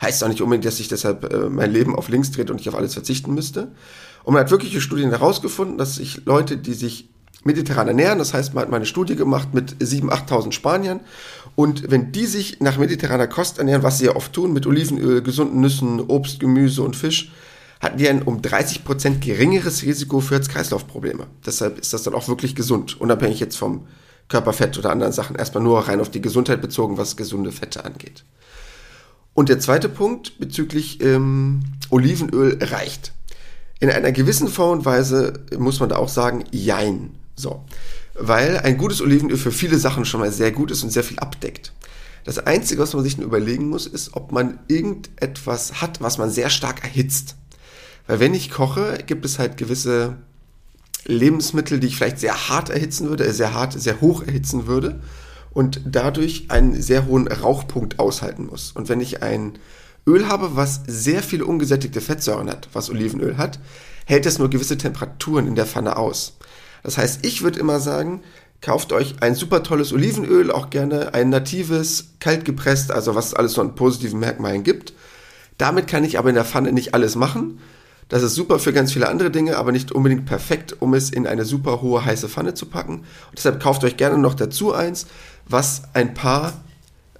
Heißt 0.02 0.22
auch 0.22 0.28
nicht 0.28 0.42
unbedingt, 0.42 0.66
dass 0.66 0.80
ich 0.80 0.88
deshalb 0.88 1.32
äh, 1.32 1.48
mein 1.48 1.70
Leben 1.70 1.96
auf 1.96 2.08
links 2.08 2.30
dreht 2.30 2.50
und 2.50 2.60
ich 2.60 2.68
auf 2.68 2.74
alles 2.74 2.94
verzichten 2.94 3.34
müsste. 3.34 3.68
Und 4.26 4.34
man 4.34 4.42
hat 4.42 4.50
wirkliche 4.50 4.80
Studien 4.80 5.10
herausgefunden, 5.10 5.78
dass 5.78 5.94
sich 5.94 6.22
Leute, 6.24 6.56
die 6.56 6.74
sich 6.74 7.08
mediterran 7.44 7.86
ernähren, 7.86 8.18
das 8.18 8.34
heißt, 8.34 8.54
man 8.54 8.62
hat 8.62 8.70
mal 8.70 8.78
eine 8.78 8.84
Studie 8.84 9.14
gemacht 9.14 9.54
mit 9.54 9.76
7.000, 9.76 10.10
8.000 10.26 10.50
Spaniern 10.52 10.98
und 11.54 11.92
wenn 11.92 12.10
die 12.10 12.26
sich 12.26 12.58
nach 12.58 12.76
mediterraner 12.76 13.28
Kost 13.28 13.58
ernähren, 13.58 13.84
was 13.84 13.98
sie 13.98 14.06
ja 14.06 14.16
oft 14.16 14.32
tun, 14.32 14.52
mit 14.52 14.66
Olivenöl, 14.66 15.22
gesunden 15.22 15.60
Nüssen, 15.60 16.00
Obst, 16.00 16.40
Gemüse 16.40 16.82
und 16.82 16.96
Fisch, 16.96 17.30
hatten 17.80 17.98
die 17.98 18.08
ein 18.08 18.20
um 18.20 18.42
30 18.42 18.84
Prozent 18.84 19.20
geringeres 19.20 19.84
Risiko 19.84 20.18
für 20.18 20.34
Herz-Kreislauf-Probleme. 20.34 21.28
Deshalb 21.46 21.78
ist 21.78 21.92
das 21.92 22.02
dann 22.02 22.14
auch 22.14 22.26
wirklich 22.26 22.56
gesund, 22.56 23.00
unabhängig 23.00 23.38
jetzt 23.38 23.56
vom 23.56 23.86
Körperfett 24.26 24.76
oder 24.76 24.90
anderen 24.90 25.12
Sachen. 25.12 25.36
Erstmal 25.36 25.62
nur 25.62 25.86
rein 25.86 26.00
auf 26.00 26.10
die 26.10 26.20
Gesundheit 26.20 26.60
bezogen, 26.60 26.98
was 26.98 27.16
gesunde 27.16 27.52
Fette 27.52 27.84
angeht. 27.84 28.24
Und 29.34 29.50
der 29.50 29.60
zweite 29.60 29.88
Punkt 29.88 30.40
bezüglich 30.40 31.00
ähm, 31.00 31.60
Olivenöl 31.90 32.58
reicht. 32.60 33.12
In 33.78 33.90
einer 33.90 34.12
gewissen 34.12 34.48
Form 34.48 34.78
und 34.78 34.84
Weise 34.84 35.44
muss 35.58 35.80
man 35.80 35.88
da 35.88 35.96
auch 35.96 36.08
sagen, 36.08 36.44
jein. 36.50 37.10
So. 37.34 37.64
Weil 38.14 38.58
ein 38.58 38.78
gutes 38.78 39.02
Olivenöl 39.02 39.36
für 39.36 39.52
viele 39.52 39.78
Sachen 39.78 40.04
schon 40.04 40.20
mal 40.20 40.32
sehr 40.32 40.52
gut 40.52 40.70
ist 40.70 40.82
und 40.82 40.90
sehr 40.90 41.04
viel 41.04 41.18
abdeckt. 41.18 41.72
Das 42.24 42.38
Einzige, 42.38 42.80
was 42.80 42.94
man 42.94 43.04
sich 43.04 43.18
nur 43.18 43.26
überlegen 43.26 43.68
muss, 43.68 43.86
ist, 43.86 44.14
ob 44.14 44.32
man 44.32 44.58
irgendetwas 44.66 45.80
hat, 45.80 46.00
was 46.00 46.18
man 46.18 46.30
sehr 46.30 46.50
stark 46.50 46.82
erhitzt. 46.82 47.36
Weil 48.06 48.20
wenn 48.20 48.34
ich 48.34 48.50
koche, 48.50 48.98
gibt 49.06 49.24
es 49.24 49.38
halt 49.38 49.56
gewisse 49.56 50.16
Lebensmittel, 51.04 51.78
die 51.78 51.88
ich 51.88 51.96
vielleicht 51.96 52.18
sehr 52.18 52.48
hart 52.48 52.70
erhitzen 52.70 53.08
würde, 53.08 53.24
äh, 53.24 53.32
sehr 53.32 53.54
hart, 53.54 53.80
sehr 53.80 54.00
hoch 54.00 54.22
erhitzen 54.22 54.66
würde 54.66 55.00
und 55.52 55.80
dadurch 55.86 56.50
einen 56.50 56.80
sehr 56.80 57.06
hohen 57.06 57.28
Rauchpunkt 57.28 57.98
aushalten 57.98 58.46
muss. 58.46 58.72
Und 58.72 58.88
wenn 58.88 59.00
ich 59.00 59.22
ein 59.22 59.58
Öl 60.06 60.28
habe, 60.28 60.56
was 60.56 60.82
sehr 60.86 61.22
viele 61.22 61.44
ungesättigte 61.44 62.00
Fettsäuren 62.00 62.48
hat, 62.48 62.68
was 62.72 62.90
Olivenöl 62.90 63.38
hat, 63.38 63.58
hält 64.06 64.26
es 64.26 64.38
nur 64.38 64.50
gewisse 64.50 64.78
Temperaturen 64.78 65.46
in 65.46 65.54
der 65.54 65.66
Pfanne 65.66 65.96
aus. 65.96 66.36
Das 66.82 66.96
heißt, 66.98 67.26
ich 67.26 67.42
würde 67.42 67.58
immer 67.58 67.80
sagen, 67.80 68.22
kauft 68.60 68.92
euch 68.92 69.16
ein 69.20 69.34
super 69.34 69.62
tolles 69.62 69.92
Olivenöl, 69.92 70.50
auch 70.50 70.70
gerne 70.70 71.14
ein 71.14 71.30
natives, 71.30 72.10
kalt 72.20 72.44
gepresst, 72.44 72.92
also 72.92 73.14
was 73.14 73.34
alles 73.34 73.54
so 73.54 73.60
an 73.60 73.74
positiven 73.74 74.20
Merkmalen 74.20 74.62
gibt. 74.62 74.92
Damit 75.58 75.88
kann 75.88 76.04
ich 76.04 76.18
aber 76.18 76.28
in 76.28 76.34
der 76.36 76.44
Pfanne 76.44 76.72
nicht 76.72 76.94
alles 76.94 77.16
machen, 77.16 77.58
das 78.08 78.22
ist 78.22 78.36
super 78.36 78.60
für 78.60 78.72
ganz 78.72 78.92
viele 78.92 79.08
andere 79.08 79.32
Dinge, 79.32 79.56
aber 79.56 79.72
nicht 79.72 79.90
unbedingt 79.90 80.26
perfekt, 80.26 80.76
um 80.78 80.94
es 80.94 81.10
in 81.10 81.26
eine 81.26 81.44
super 81.44 81.82
hohe 81.82 82.04
heiße 82.04 82.28
Pfanne 82.28 82.54
zu 82.54 82.66
packen. 82.66 82.98
Und 82.98 83.36
deshalb 83.36 83.60
kauft 83.60 83.82
euch 83.82 83.96
gerne 83.96 84.16
noch 84.16 84.34
dazu 84.34 84.72
eins, 84.72 85.06
was 85.48 85.82
ein 85.92 86.14
paar 86.14 86.52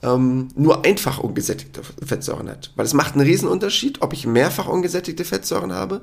ähm, 0.07 0.49
nur 0.55 0.85
einfach 0.85 1.19
ungesättigte 1.19 1.83
Fettsäuren 2.05 2.49
hat. 2.49 2.73
Weil 2.77 2.87
es 2.87 2.95
macht 2.95 3.14
einen 3.14 3.27
Riesenunterschied, 3.27 4.01
ob 4.03 4.12
ich 4.12 4.27
mehrfach 4.27 4.69
ungesättigte 4.69 5.25
Fettsäuren 5.25 5.73
habe 5.73 6.03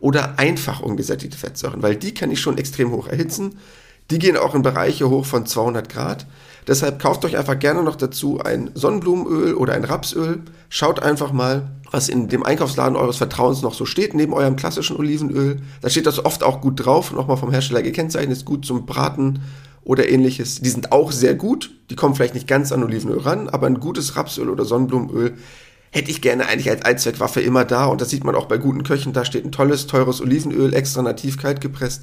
oder 0.00 0.38
einfach 0.38 0.80
ungesättigte 0.80 1.38
Fettsäuren, 1.38 1.82
weil 1.82 1.96
die 1.96 2.12
kann 2.12 2.30
ich 2.30 2.40
schon 2.40 2.58
extrem 2.58 2.90
hoch 2.90 3.06
erhitzen. 3.06 3.58
Die 4.10 4.18
gehen 4.18 4.36
auch 4.36 4.54
in 4.54 4.62
Bereiche 4.62 5.08
hoch 5.08 5.24
von 5.24 5.46
200 5.46 5.88
Grad. 5.88 6.26
Deshalb 6.66 7.00
kauft 7.00 7.24
euch 7.24 7.36
einfach 7.36 7.58
gerne 7.58 7.82
noch 7.82 7.96
dazu 7.96 8.40
ein 8.40 8.70
Sonnenblumenöl 8.74 9.54
oder 9.54 9.74
ein 9.74 9.84
Rapsöl. 9.84 10.42
Schaut 10.68 11.00
einfach 11.00 11.32
mal, 11.32 11.70
was 11.90 12.08
in 12.08 12.28
dem 12.28 12.42
Einkaufsladen 12.42 12.96
eures 12.96 13.18
Vertrauens 13.18 13.62
noch 13.62 13.74
so 13.74 13.86
steht, 13.86 14.14
neben 14.14 14.34
eurem 14.34 14.56
klassischen 14.56 14.96
Olivenöl. 14.96 15.60
Da 15.80 15.88
steht 15.88 16.06
das 16.06 16.24
oft 16.24 16.42
auch 16.42 16.60
gut 16.60 16.84
drauf, 16.84 17.12
nochmal 17.12 17.36
vom 17.36 17.50
Hersteller 17.50 17.82
gekennzeichnet, 17.82 18.36
ist 18.36 18.44
gut 18.44 18.66
zum 18.66 18.84
Braten 18.84 19.40
oder 19.84 20.08
ähnliches. 20.08 20.60
Die 20.60 20.68
sind 20.68 20.92
auch 20.92 21.12
sehr 21.12 21.34
gut. 21.34 21.70
Die 21.90 21.96
kommen 21.96 22.14
vielleicht 22.14 22.34
nicht 22.34 22.48
ganz 22.48 22.72
an 22.72 22.82
Olivenöl 22.82 23.18
ran, 23.18 23.48
aber 23.48 23.66
ein 23.66 23.80
gutes 23.80 24.16
Rapsöl 24.16 24.48
oder 24.48 24.64
Sonnenblumenöl 24.64 25.34
hätte 25.90 26.10
ich 26.10 26.20
gerne 26.20 26.46
eigentlich 26.46 26.70
als 26.70 26.82
Allzweckwaffe 26.82 27.40
immer 27.40 27.64
da. 27.64 27.86
Und 27.86 28.00
das 28.00 28.10
sieht 28.10 28.24
man 28.24 28.34
auch 28.34 28.46
bei 28.46 28.58
guten 28.58 28.82
Köchen. 28.82 29.12
Da 29.12 29.24
steht 29.24 29.44
ein 29.44 29.52
tolles, 29.52 29.86
teures 29.86 30.20
Olivenöl, 30.20 30.74
extra 30.74 31.02
nativ 31.02 31.38
kalt 31.38 31.60
gepresst 31.60 32.02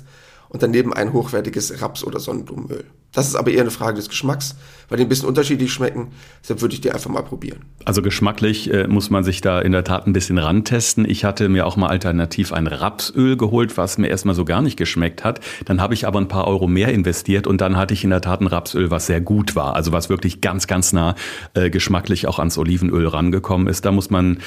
und 0.52 0.62
daneben 0.62 0.94
ein 0.94 1.14
hochwertiges 1.14 1.82
Raps- 1.82 2.04
oder 2.04 2.20
Sonnenblumenöl. 2.20 2.84
Das 3.14 3.28
ist 3.28 3.36
aber 3.36 3.52
eher 3.52 3.62
eine 3.62 3.72
Frage 3.72 3.96
des 3.96 4.10
Geschmacks, 4.10 4.56
weil 4.90 4.98
die 4.98 5.04
ein 5.04 5.10
bisschen 5.10 5.28
unterschiedlich 5.28 5.72
schmecken. 5.72 6.10
Deshalb 6.42 6.62
würde 6.62 6.76
ich 6.76 6.82
die 6.82 6.92
einfach 6.92 7.10
mal 7.10 7.24
probieren. 7.24 7.60
Also 7.86 8.02
geschmacklich 8.02 8.72
äh, 8.74 8.88
muss 8.88 9.10
man 9.10 9.24
sich 9.24 9.40
da 9.42 9.60
in 9.60 9.72
der 9.72 9.86
Tat 9.86 10.08
ein 10.08 10.14
bisschen 10.14 10.38
rantesten. 10.38 11.10
Ich 11.10 11.24
hatte 11.24 11.48
mir 11.48 11.66
auch 11.66 11.78
mal 11.78 11.88
alternativ 11.88 12.52
ein 12.52 12.68
Rapsöl 12.68 13.38
geholt, 13.38 13.78
was 13.78 13.98
mir 13.98 14.08
erstmal 14.08 14.36
so 14.36 14.44
gar 14.44 14.62
nicht 14.62 14.78
geschmeckt 14.78 15.24
hat. 15.24 15.40
Dann 15.66 15.82
habe 15.82 15.94
ich 15.94 16.06
aber 16.06 16.20
ein 16.20 16.28
paar 16.28 16.48
Euro 16.48 16.68
mehr 16.68 16.90
investiert 16.90 17.48
und 17.48 17.62
dann 17.62 17.78
hatte 17.78 17.94
ich 17.94 18.04
in 18.04 18.10
der 18.10 18.22
Tat 18.22 18.42
ein 18.42 18.48
Rapsöl, 18.48 18.92
was 18.92 19.06
sehr 19.08 19.22
gut 19.22 19.56
war. 19.56 19.76
Also 19.76 19.94
was 19.94 20.10
wirklich 20.10 20.42
ganz, 20.42 20.68
ganz 20.68 20.92
nah 20.92 21.16
äh, 21.54 21.70
geschmacklich 21.70 22.28
auch 22.28 22.40
ans 22.40 22.58
Olivenöl 22.58 23.08
rangekommen 23.08 23.68
ist. 23.68 23.86
Da 23.86 23.92
muss 23.92 24.10
man 24.10 24.40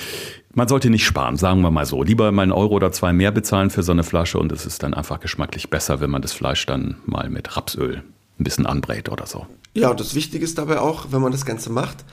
man 0.55 0.69
sollte 0.69 0.90
nicht 0.90 1.05
sparen, 1.05 1.37
sagen 1.37 1.61
wir 1.62 1.71
mal 1.71 1.87
so. 1.87 2.03
Lieber 2.03 2.31
mal 2.33 2.43
einen 2.43 2.53
Euro 2.53 2.75
oder 2.75 2.93
zwei 2.93 3.12
mehr 3.12 3.31
bezahlen 3.31 3.71
für 3.71 3.83
so 3.83 3.93
eine 3.93 4.05
Flasche 4.05 4.38
und 4.38 4.53
es 4.53 4.67
ist 4.67 4.83
dann 4.83 4.95
einfach 4.95 5.21
geschmacklich 5.21 5.71
besser, 5.71 6.01
wenn 6.01 6.11
man 6.11 6.23
das 6.23 6.33
Fleisch 6.33 6.67
dann 6.67 6.97
mal 7.07 7.29
mit 7.31 7.57
Rapsöl 7.57 8.03
ein 8.38 8.45
bisschen 8.45 8.67
anbrät 8.67 9.09
oder 9.09 9.27
so. 9.27 9.47
Ja, 9.75 9.90
und 9.90 10.01
das 10.01 10.14
Wichtige 10.14 10.45
ist 10.45 10.59
dabei 10.59 10.81
auch, 10.81 11.07
wenn 11.11 11.21
man 11.21 11.33
das 11.33 11.45
Ganze 11.45 11.71
macht, 11.71 12.05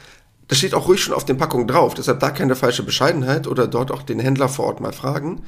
das 0.52 0.58
steht 0.58 0.74
auch 0.74 0.90
ruhig 0.90 1.02
schon 1.02 1.14
auf 1.14 1.24
den 1.24 1.38
Packungen 1.38 1.66
drauf. 1.66 1.94
Deshalb 1.94 2.20
da 2.20 2.30
keine 2.30 2.58
falsche 2.58 2.84
Bescheidenheit 2.84 3.48
oder 3.48 3.68
dort 3.68 3.90
auch 3.90 4.02
den 4.02 4.20
Händler 4.20 4.50
vor 4.50 4.66
Ort 4.66 4.82
mal 4.82 4.92
fragen. 4.92 5.44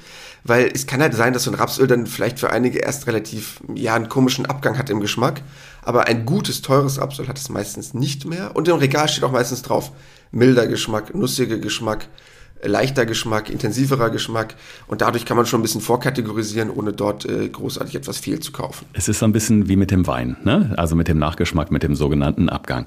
Weil 0.46 0.72
es 0.74 0.88
kann 0.88 1.02
halt 1.02 1.14
sein, 1.14 1.34
dass 1.34 1.44
so 1.44 1.52
ein 1.52 1.56
Rapsöl 1.56 1.88
dann 1.88 2.08
vielleicht 2.08 2.40
für 2.40 2.52
einige 2.52 2.80
erst 2.80 3.06
relativ, 3.06 3.60
ja, 3.76 3.96
einen 3.96 4.08
komischen 4.08 4.46
Abgang 4.46 4.78
hat 4.78 4.90
im 4.90 5.02
Geschmack. 5.02 5.42
Aber 5.82 6.08
ein 6.08 6.26
gutes, 6.26 6.62
teures 6.62 7.02
Rapsöl 7.02 7.28
hat 7.28 7.38
es 7.38 7.50
meistens 7.50 7.94
nicht 7.94 8.24
mehr. 8.24 8.56
Und 8.56 8.70
im 8.70 8.78
Regal 8.78 9.10
steht 9.10 9.26
auch 9.26 9.32
meistens 9.34 9.62
drauf, 9.62 9.92
milder 10.32 10.68
Geschmack, 10.68 11.14
nussiger 11.14 11.58
Geschmack, 11.58 12.08
leichter 12.64 13.06
Geschmack, 13.06 13.50
intensiverer 13.50 14.10
Geschmack 14.10 14.56
und 14.88 15.02
dadurch 15.02 15.26
kann 15.26 15.38
man 15.38 15.46
schon 15.46 15.60
ein 15.60 15.64
bisschen 15.64 15.82
vorkategorisieren, 15.82 16.70
ohne 16.70 16.94
dort 16.94 17.26
äh, 17.26 17.50
großartig 17.50 17.96
etwas 17.96 18.18
viel 18.18 18.40
zu 18.40 18.52
kaufen. 18.52 18.86
Es 18.94 19.08
ist 19.08 19.20
so 19.20 19.26
ein 19.26 19.32
bisschen 19.32 19.70
wie 19.70 19.76
mit 19.76 19.92
dem 19.92 20.08
Wein, 20.08 20.38
ne? 20.44 20.74
also 20.78 20.96
mit 20.96 21.08
dem 21.08 21.20
Nachgeschmack, 21.20 21.72
mit 21.72 21.84
dem 21.84 21.96
sogenannten 21.96 22.50
Abgang. 22.50 22.86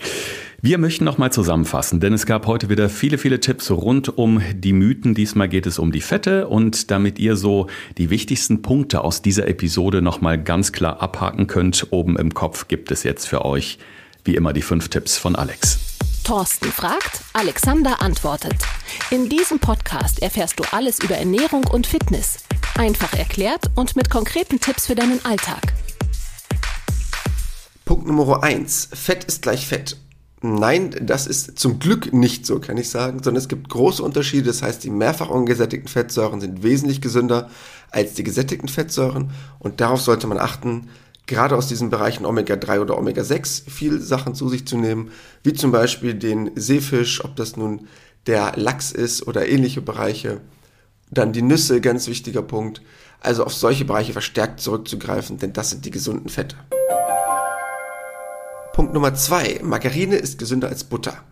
Wir 0.62 0.78
möchten 0.78 1.04
nochmal 1.04 1.30
zusammenfassen, 1.32 2.00
denn 2.00 2.12
es 2.12 2.26
gab 2.26 2.46
heute 2.46 2.68
wieder 2.68 2.88
viele, 2.88 3.18
viele 3.18 3.40
Tipps 3.40 3.70
rund 3.70 4.16
um 4.16 4.40
die 4.54 4.72
Mythen. 4.72 5.14
Diesmal 5.14 5.48
geht 5.48 5.66
es 5.66 5.78
um 5.78 5.92
die 5.92 6.00
Fette 6.00 6.48
und 6.48 6.90
damit 6.90 7.18
ihr 7.18 7.36
so 7.36 7.66
die 7.98 8.10
wichtigsten 8.10 8.62
Punkte 8.62 9.02
aus 9.02 9.20
dieser 9.20 9.46
Episode 9.48 10.00
nochmal 10.00 10.42
ganz 10.42 10.72
klar 10.72 11.02
abhaken 11.02 11.46
könnt, 11.46 11.88
oben 11.90 12.16
im 12.16 12.32
Kopf 12.32 12.68
gibt 12.68 12.90
es 12.90 13.02
jetzt 13.02 13.26
für 13.26 13.44
euch 13.44 13.78
wie 14.24 14.34
immer 14.34 14.52
die 14.52 14.62
fünf 14.62 14.88
Tipps 14.88 15.18
von 15.18 15.36
Alex. 15.36 15.95
Thorsten 16.26 16.72
fragt, 16.72 17.20
Alexander 17.34 18.02
antwortet. 18.02 18.56
In 19.12 19.28
diesem 19.28 19.60
Podcast 19.60 20.20
erfährst 20.20 20.58
du 20.58 20.64
alles 20.72 20.98
über 20.98 21.14
Ernährung 21.14 21.62
und 21.68 21.86
Fitness. 21.86 22.38
Einfach 22.76 23.12
erklärt 23.12 23.70
und 23.76 23.94
mit 23.94 24.10
konkreten 24.10 24.58
Tipps 24.58 24.86
für 24.86 24.96
deinen 24.96 25.24
Alltag. 25.24 25.72
Punkt 27.84 28.08
Nummer 28.08 28.42
eins: 28.42 28.88
Fett 28.92 29.22
ist 29.22 29.42
gleich 29.42 29.68
Fett. 29.68 29.98
Nein, 30.42 30.96
das 31.00 31.28
ist 31.28 31.60
zum 31.60 31.78
Glück 31.78 32.12
nicht 32.12 32.44
so, 32.44 32.58
kann 32.58 32.76
ich 32.76 32.90
sagen, 32.90 33.22
sondern 33.22 33.40
es 33.40 33.48
gibt 33.48 33.68
große 33.68 34.02
Unterschiede. 34.02 34.48
Das 34.48 34.62
heißt, 34.62 34.82
die 34.82 34.90
mehrfach 34.90 35.30
ungesättigten 35.30 35.88
Fettsäuren 35.88 36.40
sind 36.40 36.64
wesentlich 36.64 37.00
gesünder 37.00 37.50
als 37.92 38.14
die 38.14 38.24
gesättigten 38.24 38.68
Fettsäuren 38.68 39.30
und 39.60 39.80
darauf 39.80 40.00
sollte 40.00 40.26
man 40.26 40.38
achten, 40.38 40.88
gerade 41.26 41.56
aus 41.56 41.66
diesen 41.66 41.90
Bereichen 41.90 42.24
Omega-3 42.24 42.80
oder 42.80 42.98
Omega-6 42.98 43.68
viel 43.68 44.00
Sachen 44.00 44.34
zu 44.34 44.48
sich 44.48 44.66
zu 44.66 44.76
nehmen, 44.76 45.10
wie 45.42 45.52
zum 45.52 45.72
Beispiel 45.72 46.14
den 46.14 46.50
Seefisch, 46.54 47.24
ob 47.24 47.36
das 47.36 47.56
nun 47.56 47.88
der 48.26 48.52
Lachs 48.56 48.92
ist 48.92 49.26
oder 49.26 49.48
ähnliche 49.48 49.82
Bereiche. 49.82 50.40
Dann 51.10 51.32
die 51.32 51.42
Nüsse, 51.42 51.80
ganz 51.80 52.06
wichtiger 52.08 52.42
Punkt. 52.42 52.82
Also 53.20 53.44
auf 53.44 53.54
solche 53.54 53.84
Bereiche 53.84 54.12
verstärkt 54.12 54.60
zurückzugreifen, 54.60 55.38
denn 55.38 55.52
das 55.52 55.70
sind 55.70 55.84
die 55.84 55.90
gesunden 55.90 56.28
Fette. 56.28 56.56
Punkt 58.72 58.92
Nummer 58.92 59.14
zwei. 59.14 59.60
Margarine 59.62 60.16
ist 60.16 60.38
gesünder 60.38 60.68
als 60.68 60.84
Butter. 60.84 61.24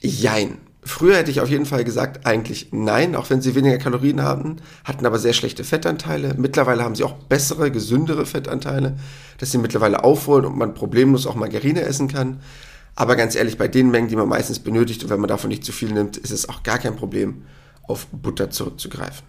Jein. 0.00 0.58
Früher 0.82 1.16
hätte 1.16 1.30
ich 1.30 1.40
auf 1.40 1.50
jeden 1.50 1.66
Fall 1.66 1.84
gesagt, 1.84 2.26
eigentlich 2.26 2.68
nein, 2.72 3.14
auch 3.14 3.28
wenn 3.28 3.42
sie 3.42 3.54
weniger 3.54 3.76
Kalorien 3.76 4.22
hatten, 4.22 4.56
hatten 4.84 5.04
aber 5.04 5.18
sehr 5.18 5.34
schlechte 5.34 5.62
Fettanteile. 5.62 6.34
Mittlerweile 6.38 6.84
haben 6.84 6.94
sie 6.94 7.04
auch 7.04 7.12
bessere, 7.12 7.70
gesündere 7.70 8.24
Fettanteile, 8.24 8.96
dass 9.38 9.52
sie 9.52 9.58
mittlerweile 9.58 10.04
aufholen 10.04 10.46
und 10.46 10.56
man 10.56 10.72
problemlos 10.72 11.26
auch 11.26 11.34
Margarine 11.34 11.82
essen 11.82 12.08
kann. 12.08 12.40
Aber 12.96 13.16
ganz 13.16 13.34
ehrlich, 13.34 13.58
bei 13.58 13.68
den 13.68 13.90
Mengen, 13.90 14.08
die 14.08 14.16
man 14.16 14.28
meistens 14.28 14.58
benötigt 14.58 15.04
und 15.04 15.10
wenn 15.10 15.20
man 15.20 15.28
davon 15.28 15.48
nicht 15.48 15.64
zu 15.64 15.72
viel 15.72 15.92
nimmt, 15.92 16.16
ist 16.16 16.32
es 16.32 16.48
auch 16.48 16.62
gar 16.62 16.78
kein 16.78 16.96
Problem, 16.96 17.42
auf 17.82 18.06
Butter 18.06 18.50
zurückzugreifen. 18.50 19.24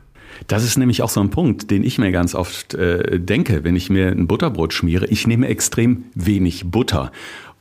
Das 0.48 0.64
ist 0.64 0.78
nämlich 0.78 1.02
auch 1.02 1.10
so 1.10 1.20
ein 1.20 1.30
Punkt, 1.30 1.70
den 1.72 1.84
ich 1.84 1.98
mir 1.98 2.12
ganz 2.12 2.36
oft 2.36 2.74
äh, 2.74 3.20
denke, 3.20 3.64
wenn 3.64 3.76
ich 3.76 3.90
mir 3.90 4.08
ein 4.08 4.28
Butterbrot 4.28 4.74
schmiere. 4.74 5.06
Ich 5.08 5.28
nehme 5.28 5.48
extrem 5.48 6.06
wenig 6.16 6.72
Butter. 6.72 7.12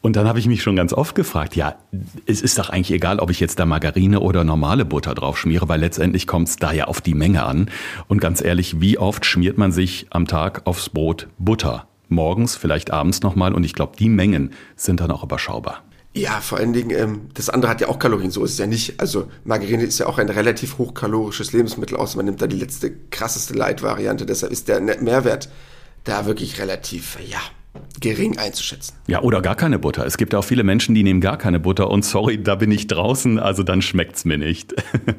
Und 0.02 0.16
dann 0.16 0.26
habe 0.26 0.38
ich 0.38 0.46
mich 0.46 0.62
schon 0.62 0.76
ganz 0.76 0.94
oft 0.94 1.14
gefragt, 1.14 1.56
ja, 1.56 1.76
es 2.24 2.40
ist 2.40 2.58
doch 2.58 2.70
eigentlich 2.70 2.92
egal, 2.92 3.18
ob 3.18 3.30
ich 3.30 3.38
jetzt 3.38 3.58
da 3.58 3.66
Margarine 3.66 4.20
oder 4.20 4.44
normale 4.44 4.86
Butter 4.86 5.14
drauf 5.14 5.36
schmiere, 5.36 5.68
weil 5.68 5.80
letztendlich 5.80 6.26
kommt 6.26 6.48
es 6.48 6.56
da 6.56 6.72
ja 6.72 6.86
auf 6.86 7.02
die 7.02 7.14
Menge 7.14 7.44
an. 7.44 7.70
Und 8.08 8.20
ganz 8.20 8.42
ehrlich, 8.42 8.80
wie 8.80 8.96
oft 8.96 9.26
schmiert 9.26 9.58
man 9.58 9.72
sich 9.72 10.06
am 10.10 10.26
Tag 10.26 10.62
aufs 10.66 10.88
Brot 10.88 11.28
Butter? 11.38 11.86
Morgens, 12.08 12.56
vielleicht 12.56 12.90
abends 12.90 13.20
nochmal. 13.20 13.52
Und 13.52 13.64
ich 13.64 13.74
glaube, 13.74 13.96
die 13.98 14.08
Mengen 14.08 14.52
sind 14.74 15.00
dann 15.00 15.10
auch 15.10 15.22
überschaubar. 15.22 15.82
Ja, 16.12 16.40
vor 16.40 16.58
allen 16.58 16.72
Dingen, 16.72 16.90
ähm, 16.90 17.20
das 17.34 17.50
andere 17.50 17.70
hat 17.70 17.80
ja 17.80 17.88
auch 17.88 17.98
Kalorien, 17.98 18.32
so 18.32 18.42
ist 18.42 18.52
es 18.52 18.58
ja 18.58 18.66
nicht. 18.66 18.98
Also 19.00 19.30
Margarine 19.44 19.84
ist 19.84 19.98
ja 19.98 20.06
auch 20.06 20.18
ein 20.18 20.28
relativ 20.28 20.78
hochkalorisches 20.78 21.52
Lebensmittel, 21.52 21.96
außer 21.96 22.16
man 22.16 22.26
nimmt 22.26 22.42
da 22.42 22.48
die 22.48 22.58
letzte 22.58 22.90
krasseste 23.10 23.54
Light-Variante. 23.54 24.26
Deshalb 24.26 24.50
ist 24.50 24.66
der 24.66 24.80
Mehrwert 24.80 25.50
da 26.02 26.26
wirklich 26.26 26.58
relativ, 26.58 27.18
ja, 27.28 27.38
gering 28.00 28.38
einzuschätzen. 28.38 28.94
Ja, 29.06 29.22
oder 29.22 29.42
gar 29.42 29.56
keine 29.56 29.78
Butter. 29.78 30.06
Es 30.06 30.16
gibt 30.16 30.34
auch 30.34 30.44
viele 30.44 30.64
Menschen, 30.64 30.94
die 30.94 31.02
nehmen 31.02 31.20
gar 31.20 31.36
keine 31.38 31.60
Butter 31.60 31.90
und 31.90 32.04
sorry, 32.04 32.42
da 32.42 32.54
bin 32.54 32.70
ich 32.70 32.86
draußen, 32.86 33.38
also 33.38 33.62
dann 33.62 33.82
schmeckt's 33.82 34.24
mir 34.24 34.38
nicht. 34.38 34.74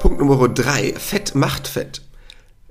Punkt 0.00 0.18
Nummer 0.18 0.48
drei: 0.48 0.94
Fett 0.94 1.34
macht 1.34 1.68
Fett. 1.68 2.02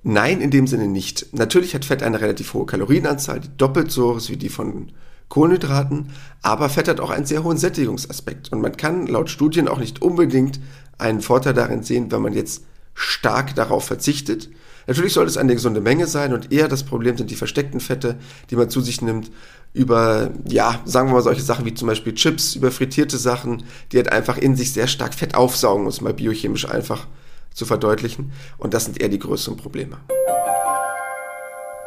Nein, 0.04 0.42
in 0.42 0.50
dem 0.50 0.68
Sinne 0.68 0.88
nicht. 0.88 1.28
Natürlich 1.34 1.76
hat 1.76 1.86
Fett 1.86 2.02
eine 2.02 2.22
relativ 2.22 2.54
hohe 2.54 2.66
Kalorienanzahl, 2.66 3.40
die 3.40 3.56
doppelt 3.58 3.92
so 3.92 4.12
hoch 4.12 4.18
ist 4.18 4.30
wie 4.30 4.38
die 4.38 4.50
von 4.50 4.92
Kohlenhydraten, 5.30 6.10
aber 6.42 6.70
Fett 6.70 6.88
hat 6.88 7.00
auch 7.00 7.10
einen 7.10 7.26
sehr 7.26 7.44
hohen 7.44 7.58
Sättigungsaspekt 7.58 8.52
und 8.52 8.62
man 8.62 8.76
kann 8.76 9.08
laut 9.08 9.30
Studien 9.30 9.68
auch 9.68 9.80
nicht 9.80 10.02
unbedingt 10.02 10.60
einen 10.98 11.22
Vorteil 11.22 11.54
darin 11.54 11.84
sehen, 11.84 12.12
wenn 12.12 12.22
man 12.22 12.34
jetzt 12.34 12.66
stark 12.94 13.56
darauf 13.56 13.86
verzichtet, 13.86 14.50
Natürlich 14.88 15.14
sollte 15.14 15.30
es 15.30 15.38
eine 15.38 15.54
gesunde 15.54 15.82
Menge 15.82 16.08
sein 16.08 16.34
und 16.34 16.52
eher 16.52 16.68
das 16.68 16.84
Problem 16.84 17.18
sind 17.18 17.32
die 17.32 17.36
versteckten 17.36 17.80
Fette, 17.80 18.18
die 18.50 18.56
man 18.56 18.70
zu 18.70 18.82
sich 18.82 19.02
nimmt, 19.02 19.32
über, 19.74 20.32
ja, 20.48 20.82
sagen 20.86 21.10
wir 21.10 21.14
mal 21.14 21.22
solche 21.22 21.42
Sachen 21.42 21.66
wie 21.66 21.74
zum 21.74 21.88
Beispiel 21.88 22.14
Chips, 22.14 22.56
über 22.56 22.72
frittierte 22.72 23.18
Sachen, 23.18 23.64
die 23.92 23.98
halt 23.98 24.12
einfach 24.12 24.38
in 24.38 24.56
sich 24.56 24.74
sehr 24.74 24.88
stark 24.88 25.14
Fett 25.14 25.36
aufsaugen, 25.36 25.84
um 25.84 25.90
es 25.90 26.02
mal 26.02 26.14
biochemisch 26.14 26.68
einfach 26.70 27.08
zu 27.54 27.66
verdeutlichen. 27.66 28.32
Und 28.58 28.74
das 28.74 28.86
sind 28.86 29.00
eher 29.00 29.10
die 29.10 29.20
größeren 29.20 29.58
Probleme. 29.58 29.98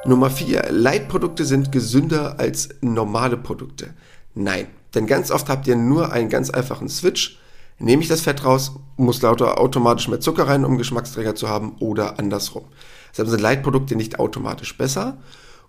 Nummer 0.06 0.30
vier: 0.30 0.66
Leitprodukte 0.70 1.44
sind 1.44 1.72
gesünder 1.72 2.38
als 2.38 2.70
normale 2.80 3.36
Produkte. 3.36 3.94
Nein, 4.34 4.66
denn 4.94 5.06
ganz 5.06 5.30
oft 5.30 5.48
habt 5.48 5.66
ihr 5.66 5.76
nur 5.76 6.12
einen 6.12 6.28
ganz 6.28 6.50
einfachen 6.50 6.88
Switch 6.88 7.38
Nehme 7.78 8.02
ich 8.02 8.08
das 8.08 8.20
Fett 8.20 8.44
raus, 8.44 8.72
muss 8.96 9.22
lauter 9.22 9.58
automatisch 9.60 10.08
mehr 10.08 10.20
Zucker 10.20 10.46
rein, 10.46 10.64
um 10.64 10.78
Geschmacksträger 10.78 11.34
zu 11.34 11.48
haben 11.48 11.76
oder 11.80 12.18
andersrum. 12.18 12.64
Deshalb 13.10 13.28
sind 13.28 13.40
Leitprodukte 13.40 13.96
nicht 13.96 14.18
automatisch 14.18 14.76
besser. 14.76 15.18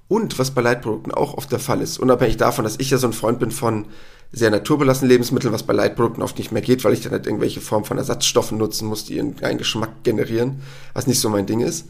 Und 0.07 0.37
was 0.37 0.51
bei 0.51 0.61
Leitprodukten 0.61 1.11
auch 1.11 1.33
oft 1.35 1.51
der 1.51 1.59
Fall 1.59 1.81
ist, 1.81 1.97
unabhängig 1.97 2.37
davon, 2.37 2.63
dass 2.63 2.79
ich 2.79 2.91
ja 2.91 2.99
so 2.99 3.07
ein 3.07 3.13
Freund 3.13 3.39
bin 3.39 3.49
von 3.49 3.87
sehr 4.31 4.51
naturbelassenen 4.51 5.09
Lebensmitteln, 5.09 5.53
was 5.53 5.63
bei 5.63 5.73
Leitprodukten 5.73 6.21
oft 6.21 6.37
nicht 6.37 6.51
mehr 6.51 6.61
geht, 6.61 6.83
weil 6.83 6.93
ich 6.93 7.01
dann 7.01 7.11
halt 7.11 7.25
irgendwelche 7.25 7.61
Form 7.61 7.85
von 7.85 7.97
Ersatzstoffen 7.97 8.57
nutzen 8.57 8.87
muss, 8.87 9.05
die 9.05 9.19
einen 9.19 9.57
Geschmack 9.57 10.03
generieren, 10.03 10.61
was 10.93 11.07
nicht 11.07 11.19
so 11.19 11.29
mein 11.29 11.47
Ding 11.47 11.61
ist. 11.61 11.87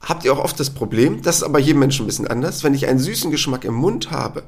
Habt 0.00 0.24
ihr 0.24 0.32
auch 0.32 0.42
oft 0.42 0.58
das 0.58 0.70
Problem, 0.70 1.22
das 1.22 1.36
ist 1.36 1.42
aber 1.42 1.58
jedem 1.58 1.80
Menschen 1.80 2.04
ein 2.04 2.06
bisschen 2.06 2.26
anders, 2.26 2.64
wenn 2.64 2.74
ich 2.74 2.86
einen 2.86 2.98
süßen 2.98 3.30
Geschmack 3.30 3.64
im 3.64 3.74
Mund 3.74 4.10
habe, 4.10 4.42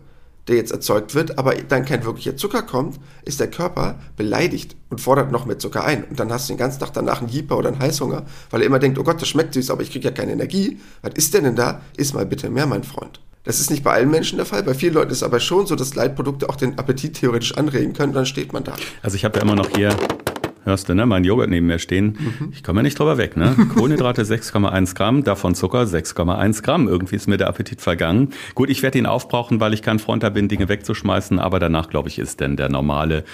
der 0.49 0.57
jetzt 0.57 0.73
erzeugt 0.73 1.15
wird, 1.15 1.39
aber 1.39 1.55
dann 1.55 1.85
kein 1.85 2.05
wirklicher 2.05 2.37
Zucker 2.37 2.63
kommt, 2.63 2.99
ist 3.25 3.41
der 3.41 3.51
Körper 3.51 3.99
beleidigt 4.17 4.77
und 4.91 5.01
fordert 5.01 5.31
noch 5.31 5.47
mehr 5.47 5.59
Zucker 5.59 5.85
ein. 5.85 6.05
Und 6.05 6.19
dann 6.19 6.33
hast 6.33 6.49
du 6.49 6.55
den 6.55 6.59
ganzen 6.59 6.81
Tag 6.81 6.93
danach 6.95 7.21
einen 7.21 7.31
Jeeper 7.31 7.57
oder 7.59 7.69
einen 7.69 7.79
Heißhunger, 7.79 8.25
weil 8.51 8.63
er 8.63 8.67
immer 8.67 8.79
denkt, 8.79 8.99
oh 8.99 9.05
Gott, 9.05 9.21
das 9.21 9.29
schmeckt 9.29 9.55
süß, 9.55 9.71
aber 9.71 9.83
ich 9.83 9.91
kriege 9.91 10.07
ja 10.07 10.11
keine 10.11 10.33
Energie. 10.33 10.81
Was 11.03 11.13
ist 11.15 11.35
denn 11.35 11.45
denn 11.45 11.57
da? 11.57 11.83
Iss 11.97 12.15
mal 12.15 12.27
bitte 12.27 12.51
mehr, 12.51 12.67
mein 12.67 12.85
Freund. 12.85 13.21
Das 13.45 13.61
ist 13.61 13.71
nicht 13.71 13.83
bei 13.85 13.93
allen 13.93 14.11
Menschen 14.11 14.37
der 14.37 14.47
Fall. 14.47 14.63
Bei 14.63 14.75
vielen 14.75 14.95
Leuten 14.95 15.11
ist 15.11 15.19
es 15.19 15.23
aber 15.23 15.41
schon 15.41 15.67
so, 15.67 15.77
dass 15.77 15.95
Leitprodukte 15.95 16.49
auch 16.49 16.57
den 16.57 16.79
Appetit 16.79 17.15
theoretisch 17.15 17.57
anregen 17.57 17.93
können. 17.93 18.13
Dann 18.13 18.27
steht 18.27 18.53
man 18.53 18.65
da. 18.65 18.75
Also 19.03 19.17
ich 19.17 19.25
habe 19.25 19.39
ja 19.39 19.43
immer 19.43 19.55
noch 19.55 19.71
hier 19.71 19.97
Hörst 20.69 20.91
du, 20.91 20.95
ne? 20.95 21.07
Mein 21.07 21.25
Joghurt 21.25 21.49
neben 21.49 21.67
mir 21.67 21.79
stehen. 21.79 22.19
Mhm. 22.19 22.51
Ich 22.53 22.63
komme 22.63 22.81
ja 22.81 22.83
nicht 22.83 22.99
drüber 22.99 23.17
weg, 23.17 23.39
ne? 23.39 23.57
Kohlenhydrate 23.75 24.23
6,1 24.23 24.95
Gramm, 24.95 25.25
davon 25.25 25.55
Zucker 25.55 25.85
6,1 25.85 26.63
Gramm. 26.63 26.89
Irgendwie 26.89 27.17
ist 27.17 27.27
mir 27.27 27.39
der 27.39 27.49
Appetit 27.49 27.81
vergangen. 27.81 28.35
Gut, 28.55 28.69
ich 28.69 28.83
werde 28.83 28.99
ihn 28.99 29.07
aufbrauchen, 29.07 29.61
weil 29.61 29.73
ich 29.73 29.81
kein 29.81 29.99
Freund 29.99 30.23
da 30.23 30.29
bin, 30.29 30.47
Dinge 30.47 30.69
wegzuschmeißen, 30.69 31.39
aber 31.39 31.59
danach, 31.59 31.89
glaube 31.89 32.11
ich, 32.11 32.19
ist 32.19 32.41
denn 32.41 32.57
der 32.57 32.69
normale 32.69 33.25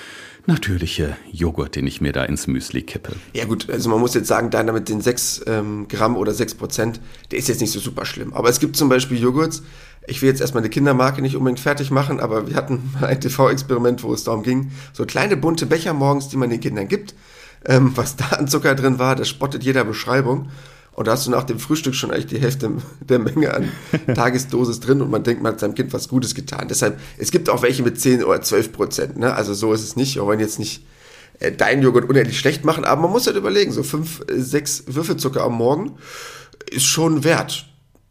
natürliche 0.47 1.17
Joghurt, 1.33 1.77
den 1.77 1.87
ich 1.87 2.01
mir 2.01 2.13
da 2.13 2.25
ins 2.25 2.47
Müsli 2.47 2.83
kippe. 2.83 3.13
Ja 3.33 3.45
gut, 3.45 3.71
also 3.71 3.89
man 3.89 4.01
muss 4.01 4.15
jetzt 4.15 4.29
sagen, 4.29 4.51
deiner 4.51 4.73
mit 4.73 4.89
den 4.89 5.01
6 5.01 5.43
ähm, 5.47 5.89
Gramm 5.89 6.17
oder 6.17 6.33
6 6.33 6.55
Prozent, 6.55 7.01
der 7.31 7.39
ist 7.39 7.49
jetzt 7.49 7.61
nicht 7.61 7.73
so 7.73 7.81
super 7.81 8.05
schlimm. 8.05 8.35
Aber 8.35 8.49
es 8.49 8.61
gibt 8.61 8.77
zum 8.77 8.89
Beispiel 8.89 9.21
Joghurts, 9.21 9.63
ich 10.07 10.21
will 10.21 10.29
jetzt 10.29 10.41
erstmal 10.41 10.63
eine 10.63 10.71
Kindermarke 10.71 11.23
nicht 11.23 11.37
unbedingt 11.37 11.61
fertig 11.61 11.91
machen, 11.91 12.21
aber 12.21 12.49
wir 12.49 12.57
hatten 12.57 12.91
mal 12.95 13.07
ein 13.09 13.21
TV-Experiment, 13.21 14.03
wo 14.03 14.13
es 14.13 14.25
darum 14.25 14.43
ging, 14.43 14.71
so 14.93 15.07
kleine 15.07 15.37
bunte 15.37 15.67
Becher 15.67 15.95
morgens, 15.95 16.29
die 16.29 16.37
man 16.37 16.51
den 16.51 16.61
Kindern 16.61 16.89
gibt. 16.89 17.15
Ähm, 17.67 17.93
was 17.95 18.17
da 18.17 18.27
an 18.37 18.47
Zucker 18.49 18.75
drin 18.75 18.99
war, 18.99 19.17
das 19.17 19.29
spottet 19.29 19.65
jeder 19.65 19.85
Beschreibung. 19.85 20.51
Und 20.95 21.09
da 21.09 21.13
hast 21.13 21.27
du 21.27 21.31
nach 21.31 21.45
dem 21.45 21.59
Frühstück 21.59 21.95
schon 21.95 22.11
eigentlich 22.13 22.27
die 22.27 22.39
Hälfte 22.39 22.71
der 23.01 23.19
Menge 23.19 23.53
an 23.53 23.73
Tagesdosis 24.15 24.81
drin 24.81 25.03
und 25.03 25.11
man 25.11 25.25
denkt, 25.25 25.43
man 25.43 25.53
hat 25.53 25.61
seinem 25.61 25.75
Kind 25.75 25.93
was 25.93 26.09
Gutes 26.09 26.35
getan. 26.35 26.69
Deshalb, 26.69 27.01
es 27.19 27.33
gibt 27.33 27.51
auch 27.51 27.63
welche 27.63 27.83
mit 27.83 28.01
10 28.01 28.23
oder 28.23 28.41
12 28.41 28.73
Prozent. 28.73 29.19
Ne? 29.19 29.35
Also 29.35 29.55
so 29.55 29.73
ist 29.73 29.83
es 29.83 29.97
nicht. 29.97 30.15
Wir 30.15 30.25
wollen 30.25 30.41
jetzt 30.41 30.59
nicht 30.61 30.87
äh, 31.41 31.51
deinen 31.51 31.83
Joghurt 31.83 32.09
unendlich 32.09 32.39
schlecht 32.39 32.65
machen, 32.65 32.85
aber 32.85 33.03
man 33.03 33.11
muss 33.11 33.27
halt 33.27 33.37
überlegen, 33.37 33.73
so 33.73 33.83
5, 33.83 34.27
6 34.29 34.81
äh, 34.81 34.95
Würfelzucker 34.95 35.43
am 35.43 35.55
Morgen 35.55 35.97
ist 36.71 36.85
schon 36.85 37.25
wert. 37.25 37.67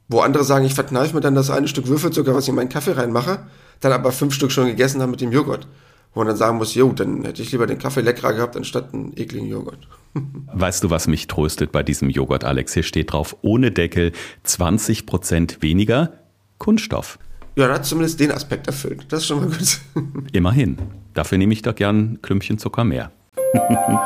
Wo 0.09 0.19
andere 0.19 0.43
sagen, 0.43 0.65
ich 0.65 0.73
verkneife 0.73 1.15
mir 1.15 1.21
dann 1.21 1.35
das 1.35 1.49
eine 1.49 1.69
Stück 1.69 1.87
Würfelzucker, 1.87 2.35
was 2.35 2.43
ich 2.43 2.49
in 2.49 2.55
meinen 2.55 2.69
Kaffee 2.69 2.91
reinmache, 2.91 3.47
dann 3.79 3.93
aber 3.93 4.11
fünf 4.11 4.33
Stück 4.33 4.51
schon 4.51 4.67
gegessen 4.67 5.01
habe 5.01 5.11
mit 5.11 5.21
dem 5.21 5.31
Joghurt. 5.31 5.67
Wo 6.13 6.19
man 6.19 6.27
dann 6.27 6.37
sagen 6.37 6.57
muss, 6.57 6.75
jo, 6.75 6.91
dann 6.91 7.23
hätte 7.23 7.41
ich 7.41 7.51
lieber 7.51 7.65
den 7.65 7.79
Kaffee 7.79 8.01
leckerer 8.01 8.33
gehabt, 8.33 8.57
anstatt 8.57 8.93
einen 8.93 9.13
ekligen 9.15 9.47
Joghurt. 9.47 9.87
Weißt 10.13 10.83
du, 10.83 10.89
was 10.89 11.07
mich 11.07 11.27
tröstet 11.27 11.71
bei 11.71 11.83
diesem 11.83 12.09
Joghurt, 12.09 12.43
Alex? 12.43 12.73
Hier 12.73 12.83
steht 12.83 13.13
drauf, 13.13 13.35
ohne 13.41 13.71
Deckel 13.71 14.11
20 14.43 15.05
Prozent 15.05 15.61
weniger 15.61 16.13
Kunststoff. 16.59 17.17
Ja, 17.55 17.67
da 17.67 17.75
hat 17.75 17.85
zumindest 17.85 18.19
den 18.19 18.31
Aspekt 18.31 18.67
erfüllt. 18.67 19.05
Das 19.09 19.21
ist 19.21 19.27
schon 19.27 19.39
mal 19.39 19.47
gut. 19.47 19.79
Immerhin. 20.31 20.77
Dafür 21.13 21.37
nehme 21.37 21.53
ich 21.53 21.61
doch 21.61 21.75
gern 21.75 22.13
ein 22.13 22.21
Klümpchen 22.21 22.57
Zucker 22.57 22.83
mehr. 22.83 23.11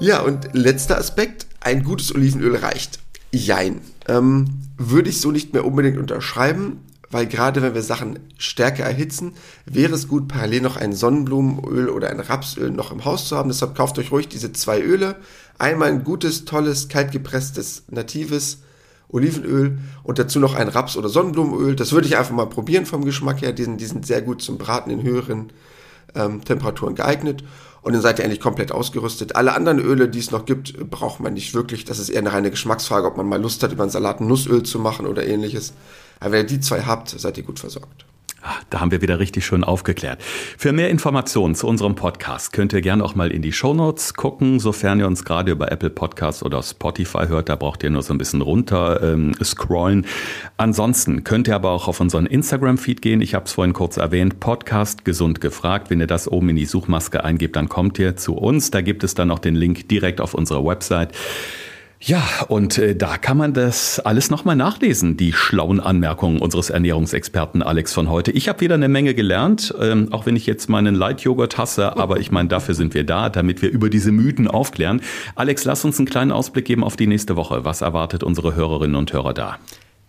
Ja, 0.00 0.20
und 0.20 0.50
letzter 0.52 0.96
Aspekt, 0.96 1.46
ein 1.60 1.82
gutes 1.82 2.14
Olivenöl 2.14 2.54
reicht. 2.54 3.00
Jein. 3.32 3.80
Ähm, 4.06 4.46
würde 4.76 5.10
ich 5.10 5.20
so 5.20 5.32
nicht 5.32 5.52
mehr 5.52 5.64
unbedingt 5.64 5.98
unterschreiben, 5.98 6.84
weil 7.10 7.26
gerade 7.26 7.62
wenn 7.62 7.74
wir 7.74 7.82
Sachen 7.82 8.18
stärker 8.36 8.84
erhitzen, 8.84 9.32
wäre 9.64 9.94
es 9.94 10.08
gut, 10.08 10.28
parallel 10.28 10.60
noch 10.60 10.76
ein 10.76 10.92
Sonnenblumenöl 10.92 11.88
oder 11.88 12.10
ein 12.10 12.20
Rapsöl 12.20 12.70
noch 12.70 12.92
im 12.92 13.04
Haus 13.04 13.28
zu 13.28 13.36
haben. 13.36 13.48
Deshalb 13.48 13.74
kauft 13.74 13.98
euch 13.98 14.12
ruhig 14.12 14.28
diese 14.28 14.52
zwei 14.52 14.80
Öle. 14.80 15.16
Einmal 15.58 15.88
ein 15.88 16.04
gutes, 16.04 16.44
tolles, 16.44 16.88
kaltgepresstes, 16.88 17.84
natives 17.90 18.58
Olivenöl 19.10 19.78
und 20.02 20.18
dazu 20.18 20.38
noch 20.38 20.54
ein 20.54 20.68
Raps- 20.68 20.96
oder 20.96 21.08
Sonnenblumenöl. 21.08 21.76
Das 21.76 21.92
würde 21.92 22.06
ich 22.06 22.16
einfach 22.18 22.34
mal 22.34 22.46
probieren 22.46 22.84
vom 22.84 23.04
Geschmack 23.04 23.40
her. 23.40 23.52
Die 23.52 23.64
sind, 23.64 23.80
die 23.80 23.86
sind 23.86 24.06
sehr 24.06 24.20
gut 24.20 24.42
zum 24.42 24.58
Braten 24.58 24.90
in 24.90 25.02
höheren 25.02 25.50
ähm, 26.14 26.44
Temperaturen 26.44 26.94
geeignet. 26.94 27.42
Und 27.80 27.92
dann 27.92 28.02
seid 28.02 28.18
ihr 28.18 28.24
eigentlich 28.24 28.40
komplett 28.40 28.70
ausgerüstet. 28.72 29.36
Alle 29.36 29.54
anderen 29.54 29.78
Öle, 29.78 30.08
die 30.08 30.18
es 30.18 30.30
noch 30.30 30.44
gibt, 30.44 30.90
braucht 30.90 31.20
man 31.20 31.32
nicht 31.32 31.54
wirklich. 31.54 31.84
Das 31.84 31.98
ist 31.98 32.10
eher 32.10 32.18
eine 32.18 32.32
reine 32.32 32.50
Geschmacksfrage, 32.50 33.06
ob 33.06 33.16
man 33.16 33.26
mal 33.26 33.40
Lust 33.40 33.62
hat, 33.62 33.72
über 33.72 33.84
einen 33.84 33.90
Salat 33.90 34.20
Nussöl 34.20 34.62
zu 34.62 34.78
machen 34.78 35.06
oder 35.06 35.26
ähnliches. 35.26 35.72
Aber 36.20 36.32
wenn 36.32 36.40
ihr 36.40 36.46
die 36.46 36.60
zwei 36.60 36.82
habt, 36.82 37.08
seid 37.08 37.38
ihr 37.38 37.44
gut 37.44 37.58
versorgt. 37.58 38.06
Ah, 38.40 38.54
da 38.70 38.78
haben 38.78 38.92
wir 38.92 39.02
wieder 39.02 39.18
richtig 39.18 39.44
schön 39.44 39.64
aufgeklärt. 39.64 40.22
Für 40.22 40.72
mehr 40.72 40.90
Informationen 40.90 41.56
zu 41.56 41.66
unserem 41.66 41.96
Podcast 41.96 42.52
könnt 42.52 42.72
ihr 42.72 42.80
gerne 42.80 43.04
auch 43.04 43.16
mal 43.16 43.32
in 43.32 43.42
die 43.42 43.52
Shownotes 43.52 44.14
gucken, 44.14 44.60
sofern 44.60 45.00
ihr 45.00 45.08
uns 45.08 45.24
gerade 45.24 45.50
über 45.50 45.72
Apple 45.72 45.90
Podcasts 45.90 46.44
oder 46.44 46.62
Spotify 46.62 47.26
hört. 47.26 47.48
Da 47.48 47.56
braucht 47.56 47.82
ihr 47.82 47.90
nur 47.90 48.04
so 48.04 48.14
ein 48.14 48.18
bisschen 48.18 48.40
runter 48.40 49.02
ähm, 49.02 49.34
scrollen. 49.42 50.06
Ansonsten 50.56 51.24
könnt 51.24 51.48
ihr 51.48 51.56
aber 51.56 51.70
auch 51.70 51.88
auf 51.88 51.98
unseren 51.98 52.26
Instagram-Feed 52.26 53.02
gehen. 53.02 53.22
Ich 53.22 53.34
habe 53.34 53.46
es 53.46 53.52
vorhin 53.52 53.72
kurz 53.72 53.96
erwähnt. 53.96 54.38
Podcast 54.38 55.04
gesund 55.04 55.40
gefragt. 55.40 55.90
Wenn 55.90 55.98
ihr 55.98 56.06
das 56.06 56.28
oben 56.28 56.50
in 56.50 56.56
die 56.56 56.66
Suchmaske 56.66 57.24
eingebt, 57.24 57.56
dann 57.56 57.68
kommt 57.68 57.98
ihr 57.98 58.14
zu 58.14 58.36
uns. 58.36 58.70
Da 58.70 58.82
gibt 58.82 59.02
es 59.02 59.14
dann 59.14 59.28
noch 59.28 59.40
den 59.40 59.56
Link 59.56 59.88
direkt 59.88 60.20
auf 60.20 60.34
unserer 60.34 60.64
Website. 60.64 61.12
Ja, 62.00 62.22
und 62.46 62.78
äh, 62.78 62.94
da 62.94 63.18
kann 63.18 63.36
man 63.36 63.54
das 63.54 63.98
alles 63.98 64.30
nochmal 64.30 64.54
nachlesen, 64.54 65.16
die 65.16 65.32
schlauen 65.32 65.80
Anmerkungen 65.80 66.40
unseres 66.40 66.70
Ernährungsexperten 66.70 67.60
Alex 67.60 67.92
von 67.92 68.08
heute. 68.08 68.30
Ich 68.30 68.48
habe 68.48 68.60
wieder 68.60 68.76
eine 68.76 68.88
Menge 68.88 69.14
gelernt, 69.14 69.74
ähm, 69.80 70.12
auch 70.12 70.24
wenn 70.24 70.36
ich 70.36 70.46
jetzt 70.46 70.68
meinen 70.68 70.94
Light-Joghurt 70.94 71.58
hasse, 71.58 71.96
aber 71.96 72.20
ich 72.20 72.30
meine, 72.30 72.48
dafür 72.48 72.76
sind 72.76 72.94
wir 72.94 73.02
da, 73.04 73.30
damit 73.30 73.62
wir 73.62 73.70
über 73.70 73.90
diese 73.90 74.12
Mythen 74.12 74.46
aufklären. 74.46 75.00
Alex, 75.34 75.64
lass 75.64 75.84
uns 75.84 75.98
einen 75.98 76.06
kleinen 76.06 76.30
Ausblick 76.30 76.66
geben 76.66 76.84
auf 76.84 76.96
die 76.96 77.08
nächste 77.08 77.34
Woche. 77.34 77.64
Was 77.64 77.80
erwartet 77.80 78.22
unsere 78.22 78.54
Hörerinnen 78.54 78.94
und 78.94 79.12
Hörer 79.12 79.34
da? 79.34 79.58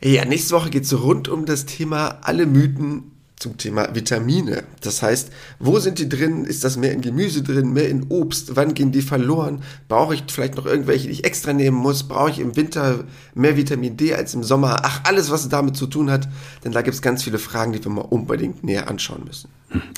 Ja, 0.03 0.25
nächste 0.25 0.55
Woche 0.55 0.69
geht 0.69 0.83
es 0.83 1.01
rund 1.01 1.27
um 1.27 1.45
das 1.45 1.65
Thema 1.65 2.19
alle 2.21 2.45
Mythen 2.45 3.18
zum 3.39 3.57
Thema 3.57 3.95
Vitamine. 3.95 4.63
Das 4.81 5.01
heißt, 5.01 5.31
wo 5.59 5.79
sind 5.79 5.97
die 5.97 6.09
drin? 6.09 6.43
Ist 6.43 6.63
das 6.63 6.77
mehr 6.77 6.91
in 6.91 7.01
Gemüse 7.01 7.41
drin, 7.41 7.71
mehr 7.71 7.89
in 7.89 8.07
Obst? 8.09 8.55
Wann 8.55 8.73
gehen 8.73 8.91
die 8.91 9.01
verloren? 9.01 9.63
Brauche 9.87 10.13
ich 10.13 10.23
vielleicht 10.27 10.55
noch 10.55 10.65
irgendwelche, 10.65 11.07
die 11.07 11.13
ich 11.13 11.23
extra 11.23 11.53
nehmen 11.53 11.77
muss? 11.77 12.03
Brauche 12.03 12.31
ich 12.31 12.39
im 12.39 12.55
Winter 12.57 13.05
mehr 13.33 13.55
Vitamin 13.55 13.95
D 13.95 14.13
als 14.13 14.33
im 14.33 14.43
Sommer? 14.43 14.81
Ach, 14.83 15.01
alles, 15.05 15.31
was 15.31 15.47
damit 15.47 15.77
zu 15.77 15.87
tun 15.87 16.11
hat. 16.11 16.27
Denn 16.63 16.73
da 16.73 16.81
gibt 16.81 16.95
es 16.95 17.01
ganz 17.01 17.23
viele 17.23 17.39
Fragen, 17.39 17.71
die 17.71 17.83
wir 17.83 17.91
mal 17.91 18.01
unbedingt 18.01 18.63
näher 18.63 18.89
anschauen 18.89 19.23
müssen. 19.25 19.49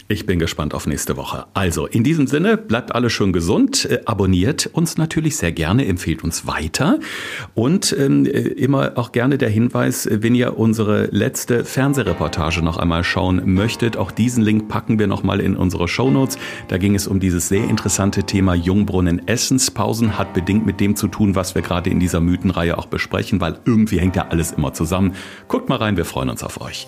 Ich 0.08 0.26
bin 0.26 0.40
gespannt 0.40 0.74
auf 0.74 0.86
nächste 0.86 1.16
Woche. 1.16 1.46
Also, 1.54 1.88
in 1.88 2.04
diesem 2.04 2.28
Sinne, 2.28 2.58
bleibt 2.58 2.94
alle 2.94 3.10
schön 3.10 3.32
gesund, 3.32 3.86
äh, 3.86 4.02
abonniert 4.06 4.70
uns 4.74 4.98
natürlich 4.98 5.38
sehr 5.38 5.54
gerne, 5.54 5.86
empfehlt 5.86 6.24
uns 6.24 6.46
weiter 6.46 7.00
und 7.56 7.96
ähm, 7.98 8.26
äh, 8.26 8.30
immer 8.30 8.94
auch 8.96 9.14
gerne 9.14 9.38
der 9.38 9.50
Hinweis, 9.50 10.10
wenn 10.12 10.36
ihr 10.36 10.58
unsere 10.58 11.06
letzte 11.06 11.64
Fernsehreportage 11.64 12.62
noch 12.62 12.78
einmal 12.78 13.04
schauen 13.06 13.54
möchtet, 13.54 13.96
auch 13.96 14.12
diesen 14.12 14.44
Link 14.44 14.68
packen 14.68 15.00
wir 15.00 15.08
nochmal 15.08 15.40
in 15.40 15.56
unsere 15.56 15.88
Shownotes. 15.88 16.38
Da 16.68 16.78
ging 16.78 16.96
es 16.96 17.08
um 17.08 17.22
dieses 17.22 17.48
sehr 17.48 17.64
interessante 17.64 18.24
Thema 18.24 18.54
Jungbrunnen 18.54 19.28
Essenspausen, 19.28 20.18
hat 20.18 20.34
bedingt 20.34 20.66
mit 20.66 20.82
dem 20.82 20.98
zu 20.98 21.08
tun, 21.08 21.36
was 21.36 21.56
wir 21.56 21.62
gerade 21.62 21.90
in 21.90 22.00
dieser 22.00 22.20
Mythenreihe 22.20 22.78
auch 22.78 22.88
besprechen, 22.88 23.40
weil 23.40 23.60
irgendwie 23.66 24.00
hängt 24.00 24.18
ja 24.18 24.28
alles 24.28 24.52
immer 24.52 24.74
zusammen. 24.74 25.14
Guckt 25.48 25.70
mal 25.70 25.78
rein, 25.78 25.96
wir 25.96 26.06
freuen 26.06 26.30
uns 26.30 26.44
auf 26.44 26.60
euch. 26.60 26.88